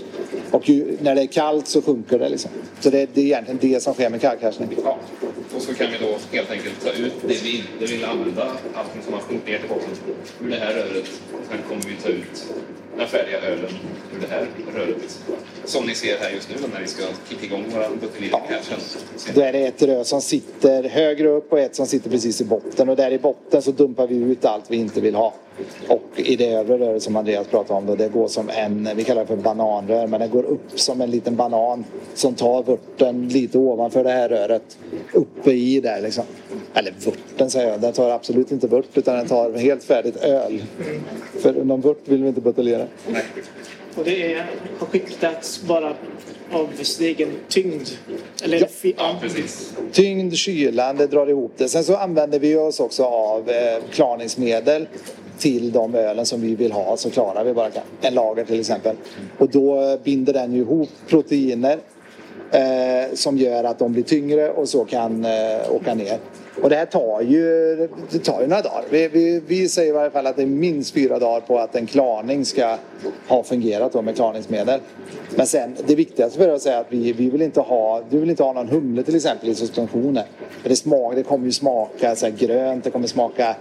[0.52, 2.52] Och ju, när det är kallt så sjunker det liksom.
[2.80, 4.70] Så det, det är egentligen det som sker med kallkraschning.
[4.84, 4.98] Ja.
[5.56, 8.44] Och så kan vi då helt enkelt ta ut det vi inte vill använda,
[8.74, 9.90] allting som har sjunkit ner till botten,
[10.46, 10.99] ur det här röret.
[11.50, 12.46] Sen kommer vi ta ut
[13.00, 13.70] den färdiga ölen
[14.16, 15.20] ur det här röret.
[15.66, 19.34] Som ni ser här just nu när vi ska kicka igång vår buteljering här sen.
[19.36, 22.46] Då är det ett rör som sitter högre upp och ett som sitter precis i
[22.46, 22.90] botten.
[22.90, 25.34] Och där i botten så dumpar vi ut allt vi inte vill ha.
[25.88, 29.04] Och i det övre röret som Andreas pratade om då, det går som en, vi
[29.04, 33.28] kallar det för bananrör, men det går upp som en liten banan som tar vörten
[33.28, 34.78] lite ovanför det här röret.
[35.14, 36.24] Uppe i där liksom.
[36.74, 40.64] Eller vörten säger jag, den tar absolut inte vört utan den tar helt färdigt öl.
[41.40, 42.86] För någon vört vill vi inte buteljera.
[43.96, 44.46] Och det är,
[44.80, 45.94] har skiktats bara
[46.52, 47.88] av sin egen tyngd.
[48.44, 48.94] Eller Ja.
[48.98, 49.74] Ja, precis.
[49.92, 51.70] Tyngd, kylan, det drar ihop det.
[51.70, 54.88] Sen så använder vi oss också av eh, klarningsmedel
[55.38, 57.70] till de ölen som vi vill ha så klarar vi bara.
[58.02, 58.96] En lager till exempel.
[59.38, 61.80] Och då binder den ihop proteiner
[62.52, 66.18] eh, som gör att de blir tyngre och så kan eh, åka ner.
[66.62, 67.76] Och det här tar ju,
[68.12, 68.84] det tar ju några dagar.
[68.90, 71.76] Vi, vi, vi säger i varje fall att det är minst fyra dagar på att
[71.76, 72.78] en klarning ska
[73.28, 74.80] ha fungerat då med klarningsmedel.
[75.36, 78.30] Men sen det viktigaste för att säga att vi, vi vill inte ha, du vill
[78.30, 80.24] inte ha någon humle till exempel i suspensionen.
[80.62, 83.56] För det, smak, det kommer ju smaka så här grönt, det kommer smaka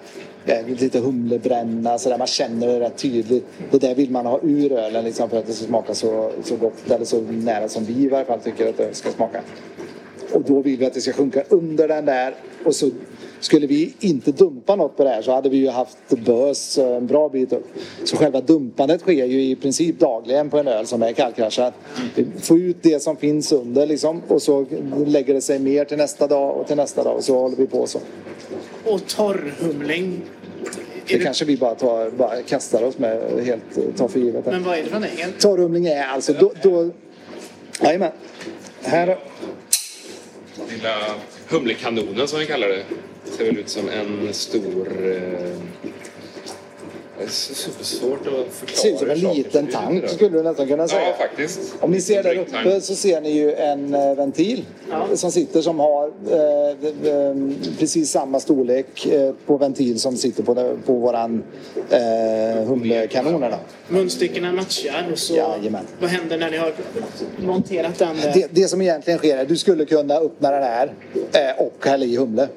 [0.46, 2.18] eh, lite humlebränna så där.
[2.18, 3.46] Man känner det rätt tydligt.
[3.70, 6.56] Det där vill man ha ur ölen liksom, för att det ska smaka så, så
[6.56, 9.40] gott eller så nära som vi i varje fall tycker att det ska smaka.
[10.32, 12.34] Och då vill vi att det ska sjunka under den där
[12.68, 12.90] och så
[13.40, 17.06] Skulle vi inte dumpa något på det här så hade vi ju haft bös en
[17.06, 17.66] bra bit upp.
[18.04, 21.72] Så själva dumpandet sker ju i princip dagligen på en öl som är kallkraschad.
[22.14, 24.66] Vi får ut det som finns under liksom och så
[25.06, 27.66] lägger det sig mer till nästa dag och till nästa dag och så håller vi
[27.66, 28.00] på så.
[28.84, 30.22] Och torrhumling.
[31.06, 34.46] Det kanske vi bara, tar, bara kastar oss med helt tar för givet.
[34.46, 35.24] Men vad är det för någonting?
[35.38, 36.52] Torrhumling är alltså då...
[36.62, 36.90] då
[37.82, 38.12] jajamän.
[38.82, 39.18] Här
[40.70, 40.96] Lilla
[41.48, 42.84] humlekanonen som vi kallar det.
[43.24, 44.88] Ser väl ut som en stor...
[45.06, 45.90] Eh,
[47.18, 48.76] det är så svårt att förklara.
[48.76, 51.08] ser ut som en liten tank skulle du nästan kunna säga.
[51.08, 51.60] Ja, faktiskt.
[51.80, 54.64] Om ni ser där uppe så ser ni ju en eh, ventil
[55.14, 57.36] som sitter som har eh, eh,
[57.78, 60.54] precis samma storlek eh, på ventil som sitter på,
[60.86, 61.42] på våran
[61.90, 63.50] eh, humlekanoner.
[63.50, 63.56] Då.
[63.94, 65.34] Munstyckena matchar och så...
[65.34, 65.86] Jajamän.
[66.00, 66.72] Vad händer när ni har
[67.38, 68.16] monterat den?
[68.34, 70.92] Det, det som egentligen sker är att du skulle kunna öppna den här
[71.32, 72.48] eh, och hälla i humle.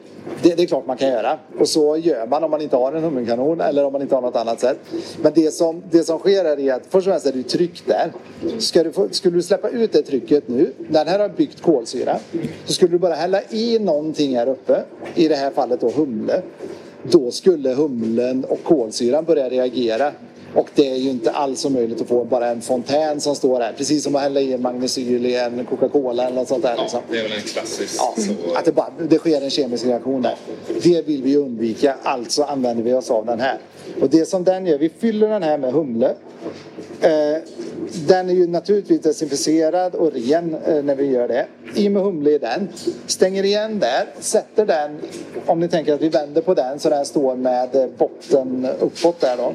[0.43, 1.39] Det, det är klart man kan göra.
[1.59, 4.21] Och så gör man om man inte har en humlekanon eller om man inte har
[4.21, 4.77] något annat sätt.
[5.21, 8.11] Men det som, det som sker är att först och främst är det tryck där.
[8.59, 12.17] Ska du få, skulle du släppa ut det trycket nu, den här har byggt kolsyra,
[12.65, 14.83] så skulle du bara hälla i någonting här uppe,
[15.15, 16.41] i det här fallet då humle.
[17.03, 20.11] Då skulle humlen och kolsyran börja reagera.
[20.55, 23.73] Och det är ju inte alls möjligt att få bara en fontän som står här.
[23.77, 26.73] Precis som att hälla i en magnesyl i en Coca-Cola eller något sånt där.
[26.77, 27.01] Ja, Liksom.
[27.11, 28.57] det är väl en klassisk Ja, så.
[28.57, 30.35] att det, bara, det sker en kemisk reaktion där.
[30.83, 33.57] Det vill vi undvika, alltså använder vi oss av den här.
[34.01, 36.13] Och det som den gör, vi fyller den här med humle.
[37.01, 37.09] Eh,
[38.07, 41.45] den är ju naturligtvis desinficerad och ren eh, när vi gör det.
[41.75, 42.69] I med humle i den.
[43.05, 44.97] Stänger igen där, sätter den,
[45.45, 49.19] om ni tänker att vi vänder på den så den står med eh, botten uppåt
[49.19, 49.53] där då.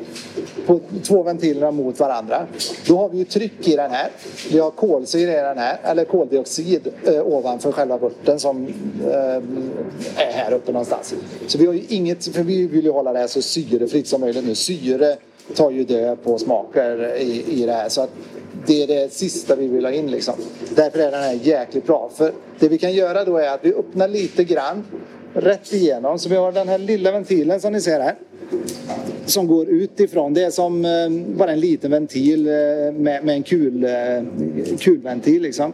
[0.66, 2.46] På två ventilerna mot varandra.
[2.86, 4.08] Då har vi ju tryck i den här.
[4.52, 8.66] Vi har kolsyra i den här, eller koldioxid eh, ovanför själva vörten som
[9.06, 9.42] eh,
[10.16, 11.14] är här uppe någonstans.
[11.46, 14.20] Så vi har ju inget, för vi vill ju hålla det här så syrefritt som
[14.20, 14.54] möjligt nu.
[14.54, 15.16] Syre
[15.54, 17.88] tar ju död på smaker i, i det här.
[17.88, 18.10] Så att
[18.66, 20.34] det är det sista vi vill ha in liksom.
[20.76, 22.10] Därför är den här jäkligt bra.
[22.14, 24.84] För det vi kan göra då är att vi öppnar lite grann
[25.32, 26.18] rätt igenom.
[26.18, 28.14] Så vi har den här lilla ventilen som ni ser här
[29.26, 30.34] som går utifrån.
[30.34, 32.52] Det är som eh, bara en liten ventil eh,
[32.92, 33.90] med, med en kul, eh,
[34.78, 35.72] kulventil liksom.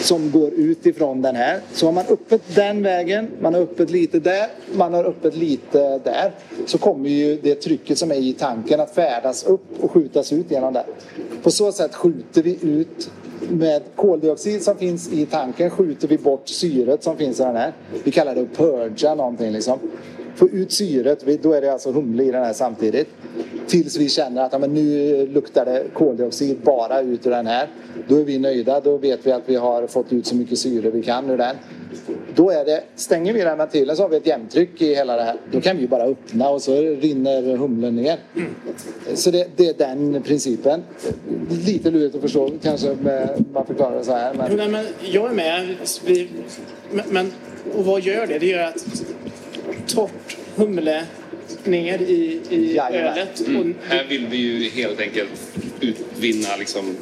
[0.00, 1.60] Som går utifrån den här.
[1.72, 5.98] Så har man öppet den vägen, man har öppet lite där, man har öppet lite
[6.04, 6.32] där.
[6.66, 10.50] Så kommer ju det trycket som är i tanken att färdas upp och skjutas ut
[10.50, 10.84] genom där.
[11.42, 13.10] På så sätt skjuter vi ut
[13.50, 17.72] med koldioxid som finns i tanken skjuter vi bort syret som finns i den här.
[18.04, 19.78] Vi kallar det att purga någonting liksom
[20.36, 23.08] få ut syret, då är det alltså humle i den här samtidigt.
[23.66, 27.68] Tills vi känner att ja, men nu luktar det koldioxid bara ut ur den här.
[28.08, 30.90] Då är vi nöjda, då vet vi att vi har fått ut så mycket syre
[30.90, 31.56] vi kan ur den.
[32.34, 35.22] Då är det, stänger vi den ventilen så har vi ett jämntryck i hela det
[35.22, 35.36] här.
[35.52, 38.18] Då kan vi bara öppna och så rinner humlen ner.
[39.14, 40.82] Så det, det är den principen.
[41.66, 44.34] Lite lurigt att förstå kanske med, man förklarar det så här.
[44.34, 44.56] Men...
[44.56, 45.76] Nej, men jag är med.
[46.06, 46.28] Vi,
[46.90, 47.32] men, men,
[47.78, 48.38] och vad gör det?
[48.38, 48.86] Det gör att
[49.86, 51.06] torrt humle
[51.64, 53.12] ner i, i Jajamän.
[53.12, 53.40] ölet.
[53.46, 53.60] Mm.
[53.60, 55.30] Och, Här vill vi ju helt enkelt
[55.80, 56.96] utvinna liksom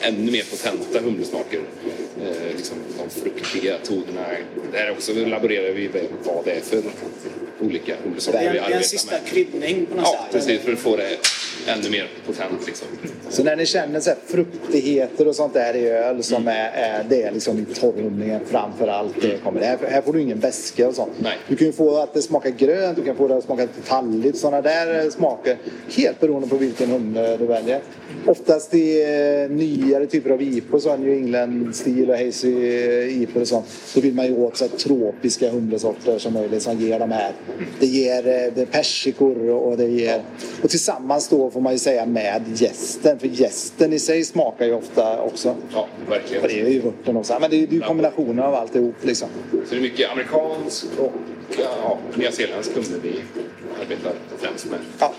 [0.00, 1.60] ännu mer potenta humlesmaker.
[2.22, 4.26] Eh, liksom de fruktiga tonerna.
[4.72, 6.82] Där också laborerar vi med vad det är för
[7.60, 9.26] olika humlesorter vi det är en arbetar sista med.
[9.26, 10.32] kryddning på något Ja, sätt.
[10.32, 10.60] precis.
[10.60, 11.16] För att få det
[11.66, 12.88] ännu mer potent liksom.
[13.30, 17.22] Så när ni känner så fruktigheter och sånt där i öl som är, är det
[17.22, 19.20] är liksom torrhumlingen framför allt.
[19.20, 19.60] Det kommer.
[19.60, 21.12] Här, här får du ingen väska och sånt.
[21.18, 21.38] Nej.
[21.48, 24.38] Du kan ju få att det smakar grönt, du kan få det att smaka talligt.
[24.38, 25.56] Sådana där eh, smaker.
[25.96, 27.80] Helt beroende på vilken humle du väljer.
[28.26, 33.48] Oftast i eh, nyare typer av IPO, så New England-stil och hazy eh, IPO och
[33.48, 33.66] sånt.
[33.94, 37.32] Då vill man ju åt så här tropiska humlesorter som möjligt som ger de här.
[37.80, 40.22] Det ger eh, det persikor och det ger...
[40.62, 43.18] Och tillsammans då får man ju säga med gästen.
[43.18, 45.54] För gästen i sig smakar ju ofta också.
[45.74, 46.42] Ja, verkligen.
[46.42, 47.36] Och det är ju vörten också.
[47.40, 49.28] Men det är ju kombinationen av alltihop liksom.
[49.50, 51.12] Så det är mycket amerikansk och
[51.58, 53.20] ja, nyzeeländsk humle vi
[53.82, 54.78] arbetar främst med.
[54.98, 55.12] Ja.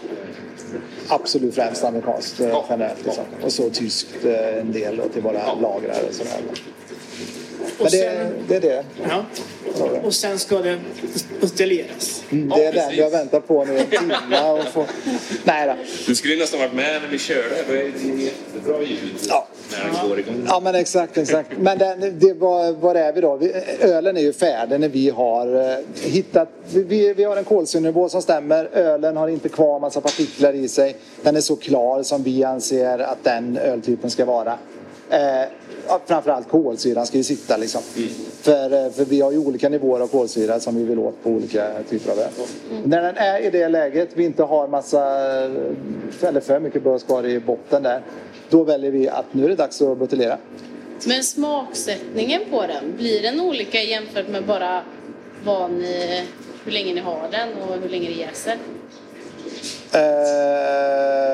[1.07, 2.65] Absolut främst amerikanskt eh, Ja.
[2.69, 3.05] generellt.
[3.05, 3.23] Liksom.
[3.43, 5.57] Och så tyskt eh, en del då, till våra Ja.
[5.61, 6.31] lagrar och sådär.
[7.79, 8.83] Och det, sen- det är det.
[9.09, 9.25] Ja.
[10.03, 10.79] Och sen ska det
[11.41, 12.23] buteljeras.
[12.29, 12.99] Mm, Ja, det är den precis.
[12.99, 14.15] vi har väntat på nu en timme.
[14.51, 14.85] Och få...
[15.43, 15.73] Nej då.
[16.07, 17.41] Du skulle ju nästan varit med när vi körde.
[17.67, 18.99] Det är det jättebra ljud
[19.29, 19.47] Ja.
[19.71, 20.43] när den går igång.
[20.47, 21.49] Ja men exakt, exakt.
[21.59, 23.37] Men den, det, var, var är vi då?
[23.37, 26.49] Vi, ölen är ju färdig när vi har eh, hittat...
[26.73, 28.69] Vi, vi har en kolsyrnivå som stämmer.
[28.73, 30.95] Ölen har inte kvar massa partiklar i sig.
[31.23, 34.57] Den är så klar som vi anser att den öltypen ska vara.
[35.09, 35.45] Eh, ja,
[36.05, 37.81] framförallt kolsyran ska ju sitta liksom.
[38.41, 41.29] För, eh, för vi har ju olika nivåer av kolsyra som vi vill åt på
[41.29, 42.29] olika typer av öl.
[42.83, 45.03] När den är i det läget, vi inte har massa,
[46.21, 48.01] eller för mycket bös kvar i botten där.
[48.49, 50.37] Då väljer vi att nu är det dags att buteljera.
[51.05, 54.81] Men smaksättningen på den, blir den olika jämfört med bara
[55.45, 56.23] vad ni,
[56.65, 58.57] hur länge ni har den och hur länge det jäser?
[59.91, 59.99] Eh,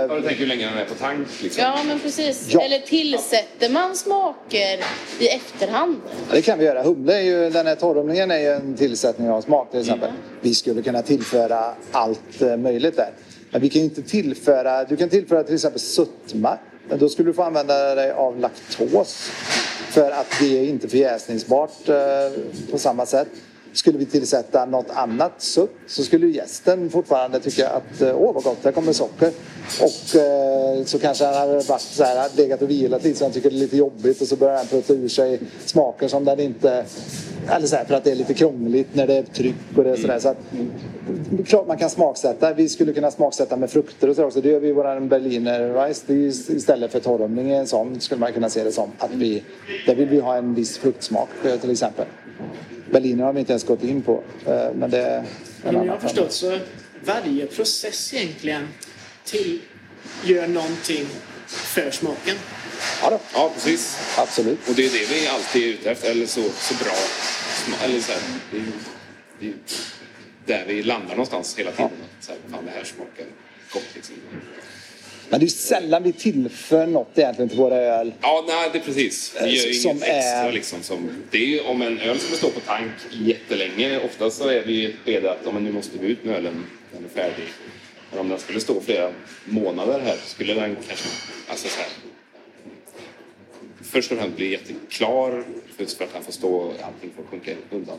[0.10, 1.64] Ja, du tänker hur länge den är på tank liksom?
[1.64, 2.48] Ja, men precis.
[2.50, 2.62] Ja.
[2.62, 4.80] Eller tillsätter man smaker
[5.20, 6.02] i efterhand?
[6.30, 6.84] Ja, Det kan vi göra.
[6.84, 10.10] Humle är ju, den här torrhumlingen är ju en tillsättning av smak till exempel.
[10.42, 13.10] Vi skulle kunna tillföra allt eh, möjligt där.
[13.52, 16.58] Men vi kan ju inte tillföra, du kan tillföra till exempel sötma.
[16.90, 19.30] Men då skulle du få använda dig av laktos.
[19.90, 21.96] För att det är inte förjäsningsbart eh,
[22.72, 23.28] på samma sätt.
[23.76, 28.44] Skulle vi tillsätta något annat sött så skulle gästen fortfarande tycka att eh, åh vad
[28.44, 29.32] gott, här kommer socker.
[29.82, 33.32] Och eh, så kanske han hade varit så här, legat och vilat lite så han
[33.32, 36.40] tycker det är lite jobbigt och så börjar han prutta ur sig smaker som den
[36.40, 36.86] inte...
[37.50, 39.90] Eller så här, för att det är lite krångligt när det är tryck och det
[39.90, 40.20] är sådär.
[40.20, 40.38] Så att,
[41.46, 42.54] klart man kan smaksätta.
[42.54, 44.42] Vi skulle kunna smaksätta med frukter och så också.
[44.42, 46.14] Det gör vi i våran Berliner Rice.
[46.54, 48.92] Istället för torrhumling i en sån skulle man kunna se det som.
[48.98, 49.44] Att vi,
[49.86, 52.06] där vill vi ha en viss fruktsmak eh, till exempel.
[52.96, 54.24] Berliner har vi inte ens gått in på.
[54.46, 55.26] eh, Men det är en
[55.64, 56.60] Men jag annan har förstått så
[57.06, 58.68] varje process egentligen
[59.26, 59.62] till
[60.24, 61.06] gör någonting
[61.48, 62.36] för smaken.
[63.02, 63.20] Ja, då.
[63.34, 63.98] Ja, precis.
[64.18, 64.60] Absolut.
[64.70, 66.12] Och det är det vi alltid är ute efter.
[66.12, 66.94] Eller så, så bra.
[67.84, 68.22] Eller så här,
[68.52, 68.64] det, är,
[69.40, 69.54] det är
[70.46, 71.90] där vi landar någonstans hela tiden.
[72.20, 73.26] Så här, fan, det här smakar
[73.74, 74.16] gott liksom.
[75.30, 78.14] Men det är ju sällan vi tillför något egentligen till våra öl.
[78.22, 79.36] Ja, nej, det är precis.
[79.44, 80.82] Vi gör ju Som inget extra är- liksom.
[80.84, 84.00] Som, det är ju om en öl skulle stå på tank jättelänge.
[84.00, 86.66] Oftast så är vi i ett skede att men nu måste vi ut med ölen.
[86.94, 87.46] Den är färdig.
[88.12, 89.12] Men om den skulle stå flera
[89.46, 91.10] månader här skulle den kanske...
[91.48, 91.90] Alltså så här,
[93.84, 95.44] först och främst bli jätteklar
[95.78, 97.98] för att han får stå allting får sjunka undan.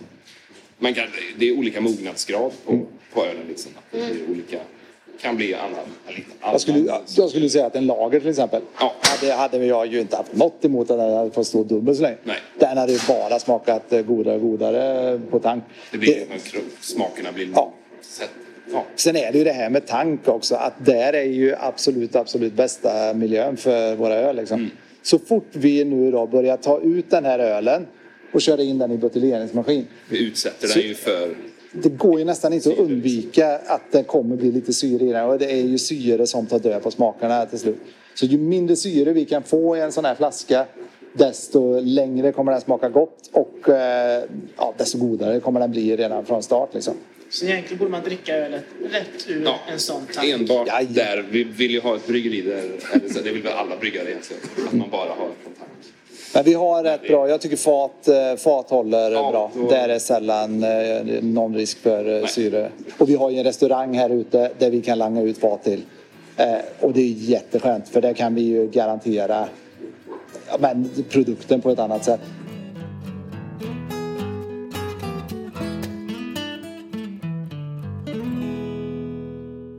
[0.79, 1.05] Man kan,
[1.39, 3.43] det är olika mognadsgrad på, på ölen.
[3.49, 3.72] Liksom.
[3.91, 4.59] Det blir olika,
[5.21, 5.71] kan bli annan,
[6.07, 6.53] annan.
[6.53, 6.79] Jag skulle,
[7.17, 8.62] jag skulle säga att en lager till exempel.
[8.81, 8.95] Ja.
[9.21, 12.03] Hade, hade jag ju inte haft något emot att den hade fått stå dubbelt så
[12.03, 12.17] länge.
[12.25, 12.37] Nej.
[12.59, 15.64] Den hade ju bara smakat eh, godare och godare på tank.
[15.93, 17.49] Det blir, kro- smakerna blir...
[17.55, 17.73] Ja.
[18.01, 18.31] Sätt,
[18.73, 18.85] ja.
[18.97, 20.55] Sen är det ju det här med tank också.
[20.55, 24.37] Att där är ju absolut, absolut bästa miljön för våra öl.
[24.37, 24.71] Liksom.
[25.03, 27.87] Så fort vi nu då börjar ta ut den här ölen
[28.33, 29.87] och köra in den i buteljeringsmaskin.
[30.09, 31.29] Vi utsätter Så- den ju för...
[31.73, 35.25] Det går ju nästan inte att undvika att det kommer bli lite syre i den.
[35.25, 37.79] Och det är ju syre som tar död på smakerna till slut.
[38.14, 40.67] Så ju mindre syre vi kan få i en sån här flaska
[41.12, 44.25] desto längre kommer den smaka gott och eh,
[44.57, 46.75] ja, desto godare kommer den bli redan från start.
[46.75, 46.95] Liksom.
[47.31, 50.29] Så egentligen borde man dricka ölet rätt ur Ja, en sån tank.
[50.29, 50.87] enbart Ja, ja.
[50.91, 51.25] där.
[51.31, 54.43] Vi vill ju ha ett bryggeri där, eller så, det vill väl alla bryggare egentligen,
[54.67, 55.71] att man bara har från tank.
[56.37, 59.51] Men vi har rätt bra, jag tycker fat, eh, fat håller Ja, bra.
[59.55, 62.28] då- Där är sällan eh, någon risk för eh, Nej.
[62.28, 62.70] syre.
[62.99, 65.82] Och vi har ju en restaurang här ute där vi kan langa ut fat till.
[66.80, 69.49] Och det är jätteskönt för där kan vi ju garantera
[70.59, 72.20] men, produkten på ett annat sätt.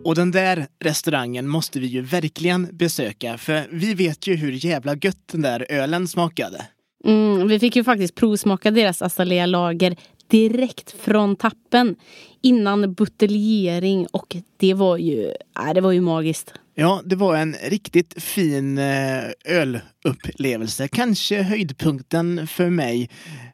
[0.08, 4.95] Och den där restaurangen måste vi ju verkligen besöka för vi vet ju hur jävla
[4.95, 6.66] gött den där ölen smakade.
[7.05, 9.95] Mm, vi fick ju faktiskt provsmaka deras Azalea Lager
[10.28, 11.95] direkt från tappen
[12.41, 15.26] innan buteljering och det var ju,
[15.60, 16.53] äh, det var ju magiskt.
[16.80, 20.88] Ja, det var en riktigt fin eh, ölupplevelse.
[20.88, 23.10] Kanske höjdpunkten för mig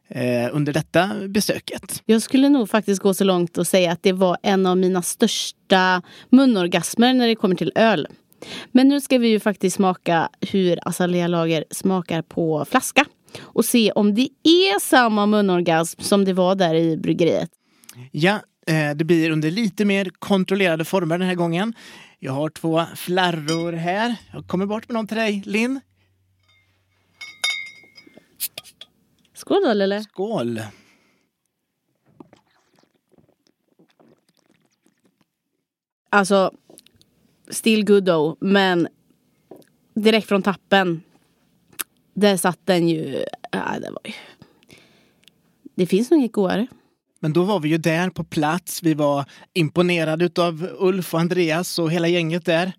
[0.08, 2.02] eh, under detta besöket.
[2.04, 5.02] Jag skulle nog faktiskt gå så långt och säga att det var en av mina
[5.02, 8.06] största munorgasmer när det kommer till öl.
[8.72, 13.04] Men nu ska vi ju faktiskt smaka hur Azalea Lager smakar på flaska
[13.40, 17.50] och se om det är samma munorgasm som det var där i bryggeriet.
[18.10, 21.74] Ja, eh, det blir under lite mer kontrollerade former den här gången.
[22.24, 24.16] Jag har två flarror här.
[24.32, 25.80] Jag kommer bort med någon till dig, Linn.
[29.34, 30.02] Skål då Lelle.
[30.02, 30.60] Skål!
[36.10, 36.52] Alltså,
[37.48, 38.88] still good though, men
[39.94, 41.02] direkt från tappen.
[42.14, 44.12] Där satt den ju, ja, det var ju...
[45.74, 46.66] Det finns nog inget godare.
[47.24, 48.82] Men då var vi ju där på plats.
[48.82, 52.72] Vi var imponerade av Ulf och Andreas och hela gänget där.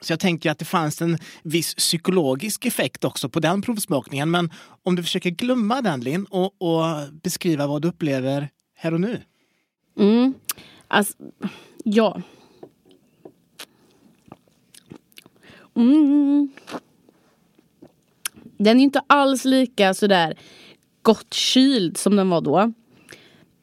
[0.00, 4.30] Så jag tänker att det fanns en viss psykologisk effekt också på den provsmakningen.
[4.30, 9.00] Men om du försöker glömma den Linn och, och beskriva vad du upplever här och
[9.00, 9.22] nu.
[9.98, 10.34] Mm.
[10.88, 11.14] Alltså,
[11.84, 12.22] ja.
[15.76, 16.48] Mm.
[18.58, 20.38] Den är inte alls lika sådär
[21.02, 22.72] gott kyld som den var då.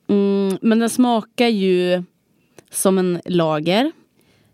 [0.07, 2.03] Mm, men den smakar ju
[2.69, 3.91] som en lager.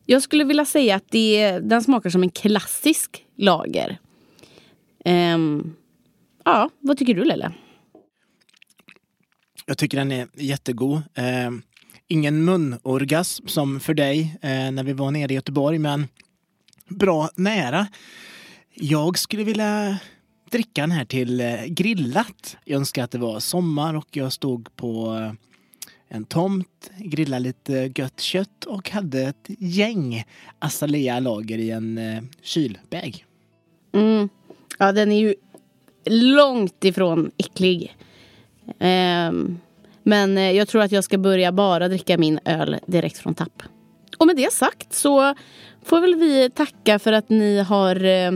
[0.06, 4.00] Jag skulle vilja säga att det, den smakar som en klassisk lager.
[5.06, 5.76] Um,
[6.46, 7.52] ja, vad tycker du Lelle?
[9.66, 10.96] Jag tycker den är jättegod.
[10.96, 11.60] Uh,
[12.08, 16.08] ingen munorgasm som för dig uh, när vi var nere i Göteborg, men
[16.88, 17.88] bra nära.
[18.74, 20.00] Jag skulle vilja
[20.52, 22.58] drickan här till eh, grillat.
[22.66, 25.34] Jag önskar att det var sommar och jag stod på eh,
[26.08, 30.26] en tomt, grillade lite gött kött och hade ett gäng
[30.60, 33.26] Azalea lager i en eh, kylbag.
[33.94, 34.30] Mm.
[34.78, 35.36] Ja, den är ju
[36.06, 37.96] långt ifrån äcklig.
[38.80, 39.60] Um,
[40.04, 43.64] men jag tror att jag ska börja bara dricka min öl direkt från tapp.
[44.18, 45.36] Och med det sagt så
[45.84, 48.32] får väl vi tacka för att ni har eh,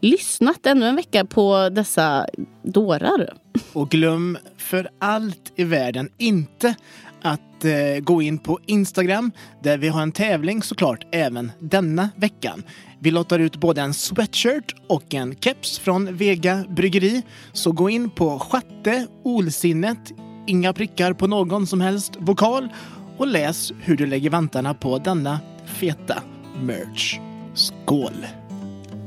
[0.00, 2.26] lyssnat ännu en vecka på dessa
[2.62, 3.34] dårar.
[3.72, 6.74] Och glöm för allt i världen inte
[7.22, 9.32] att eh, gå in på Instagram
[9.62, 12.62] där vi har en tävling såklart även denna veckan.
[13.00, 17.22] Vi lottar ut både en sweatshirt och en keps från Vega Bryggeri.
[17.52, 20.12] Så gå in på sjätte Olsinnet,
[20.46, 22.68] inga prickar på någon som helst vokal
[23.16, 26.22] och läs hur du lägger vantarna på denna feta
[26.62, 27.18] merch.
[27.54, 28.26] Skål!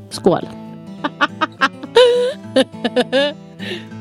[0.10, 0.61] Skål!
[1.02, 1.72] 哈，哈哈哈哈哈，
[2.56, 4.01] 呵呵呵。